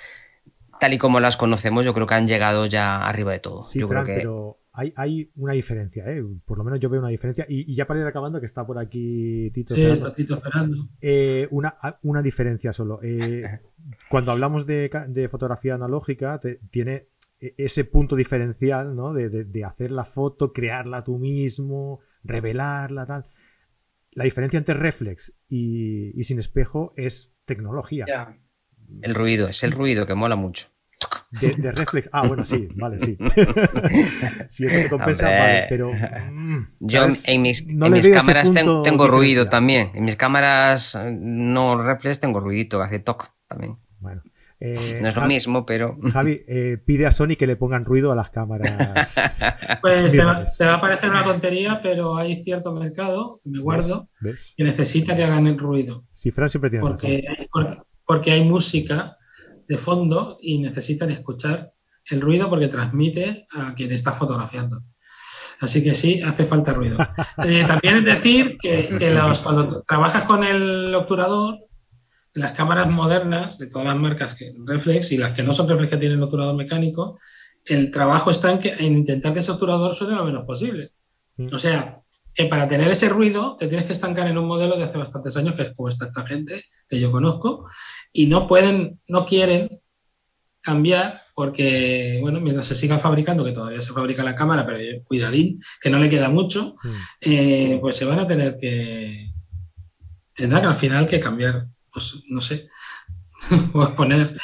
[0.80, 3.62] tal y como las conocemos, yo creo que han llegado ya arriba de todo.
[3.62, 4.14] Sí, yo creo que...
[4.14, 6.22] pero hay, una diferencia, ¿eh?
[6.44, 7.46] por lo menos yo veo una diferencia.
[7.48, 9.74] Y, ya para ir acabando, que está por aquí Tito.
[9.74, 10.88] Sí, esperando, está Tito esperando.
[11.00, 12.98] Eh, una, una, diferencia solo.
[13.02, 13.60] Eh,
[14.10, 17.06] cuando hablamos de, fotografía analógica, tiene
[17.40, 19.12] e, ese punto diferencial, ¿no?
[19.12, 23.26] De, hacer la foto, crearla tú mismo, revelarla, tal.
[24.10, 28.06] La diferencia entre reflex y, sin espejo es tecnología.
[29.02, 30.73] El ruido, es el ruido que mola mucho.
[31.40, 32.08] De, reflex.
[32.12, 33.16] Ah, bueno, sí, vale, sí.
[34.48, 35.92] si eso te compensa, vale, pero.
[35.92, 37.62] Mm, Yo en mis,
[38.12, 39.90] cámaras tengo, ruido también.
[39.94, 43.76] En mis cámaras no reflex tengo ruidito, hace toc también.
[44.00, 44.22] Bueno.
[44.60, 45.98] Eh, no es lo mismo, pero.
[46.12, 48.72] Javi, eh, pide a Sony que le pongan ruido a las cámaras.
[49.82, 54.08] Pues te va, a parecer una tontería, pero hay cierto mercado, me guardo,
[54.56, 56.04] que necesita que hagan el ruido.
[56.12, 59.18] Sí, Fran siempre tiene porque, porque, porque hay música
[59.66, 61.72] de fondo y necesitan escuchar
[62.10, 64.82] el ruido porque transmite a quien está fotografiando.
[65.60, 66.98] Así que sí, hace falta ruido.
[67.44, 68.96] Eh, también es decir que,
[69.42, 71.58] cuando trabajas con el obturador,
[72.32, 75.90] las cámaras modernas de todas las marcas que reflex y las que no son reflex
[75.90, 77.18] que tienen obturador mecánico,
[77.64, 80.92] el trabajo está en, que, en intentar que ese obturador suene lo menos posible.
[81.36, 81.54] Mm.
[81.54, 82.03] O sea,
[82.34, 85.36] que para tener ese ruido te tienes que estancar en un modelo de hace bastantes
[85.36, 87.68] años, que es como está esta gente, que yo conozco,
[88.12, 89.80] y no pueden, no quieren
[90.60, 95.60] cambiar porque, bueno, mientras se siga fabricando, que todavía se fabrica la cámara, pero cuidadín,
[95.80, 96.88] que no le queda mucho, mm.
[97.20, 99.30] eh, pues se van a tener que,
[100.32, 102.68] tendrán al final que cambiar, pues no sé,
[103.72, 104.36] pues poner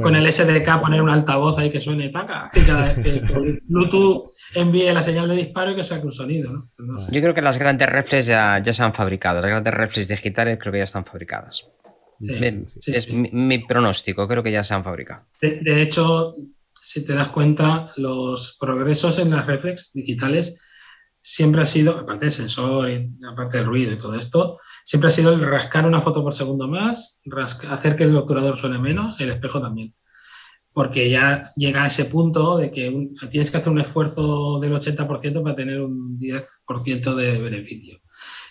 [0.00, 3.20] con el SDK poner un altavoz ahí que suene taca, cada vez que
[3.68, 6.52] Bluetooth envíe la señal de disparo y que saque un sonido.
[6.78, 6.98] ¿no?
[7.10, 10.58] Yo creo que las grandes reflex ya, ya, se han fabricado, las grandes reflex digitales
[10.60, 11.68] creo que ya están fabricadas.
[12.86, 15.26] es mi, pronóstico, creo que ya se han fabricado.
[15.40, 16.36] De, hecho,
[16.82, 20.54] si te das cuenta, los progresos en las reflex digitales
[21.20, 25.12] siempre ha sido, aparte del sensor y aparte del ruido y todo esto, siempre ha
[25.12, 27.20] sido el rascar una foto por segundo más,
[27.70, 29.94] hacer que el obturador suene menos, el espejo también.
[30.72, 35.42] Porque ya llega a ese punto de que tienes que hacer un esfuerzo del 80%
[35.42, 38.00] para tener un 10% de beneficio.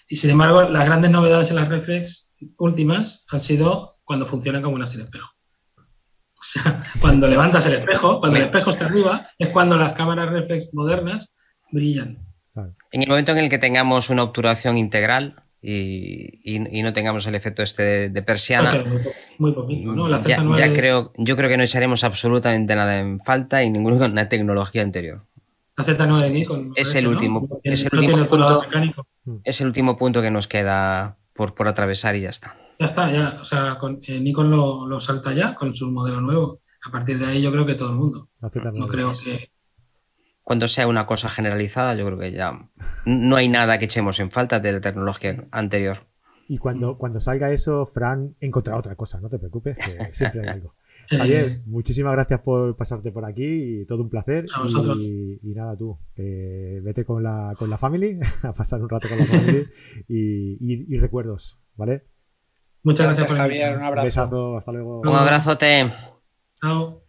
[0.07, 4.75] Y sin embargo, las grandes novedades en las reflex últimas han sido cuando funcionan como
[4.75, 5.29] una sin espejo.
[5.77, 10.29] O sea, cuando levantas el espejo, cuando el espejo está arriba, es cuando las cámaras
[10.31, 11.31] reflex modernas
[11.71, 12.17] brillan.
[12.91, 17.61] En el momento en el que tengamos una obturación integral, y, no tengamos el efecto
[17.61, 18.83] este de, persiana.
[19.37, 20.09] muy, poquito, ¿no?
[20.55, 25.23] ya, creo, yo creo que no echaremos absolutamente nada en falta y ninguna tecnología anterior.
[25.77, 26.73] La Z9 Nikon.
[26.75, 28.61] Es, el último, es, el último punto,
[29.43, 32.57] es el último punto que nos queda por, por atravesar y ya está.
[32.79, 33.37] Ya está, ya.
[33.41, 36.61] O sea, con, eh, Nikon lo, lo, salta ya con su modelo nuevo.
[36.83, 38.29] A partir de ahí yo creo que todo el mundo.
[38.41, 39.50] No creo que
[40.43, 42.69] cuando sea una cosa generalizada, yo creo que ya
[43.05, 46.07] no hay nada que echemos en falta de la tecnología anterior.
[46.47, 50.47] Y cuando, cuando salga eso, Fran encontrará otra cosa, no te preocupes, que siempre hay
[50.47, 50.73] algo.
[51.09, 54.47] Javier, muchísimas gracias por pasarte por aquí y todo un placer.
[54.53, 54.97] A vosotros.
[54.99, 59.19] Y, y nada, tú, vete con la, con la family, a pasar un rato con
[59.19, 59.67] la family
[60.09, 62.03] y, y- y recuerdos, ¿vale?
[62.83, 64.01] Muchas gracias por Javier, un abrazo.
[64.01, 65.01] Un besazo, hasta luego.
[65.01, 65.91] Un abrazote.
[66.61, 67.00] Chao.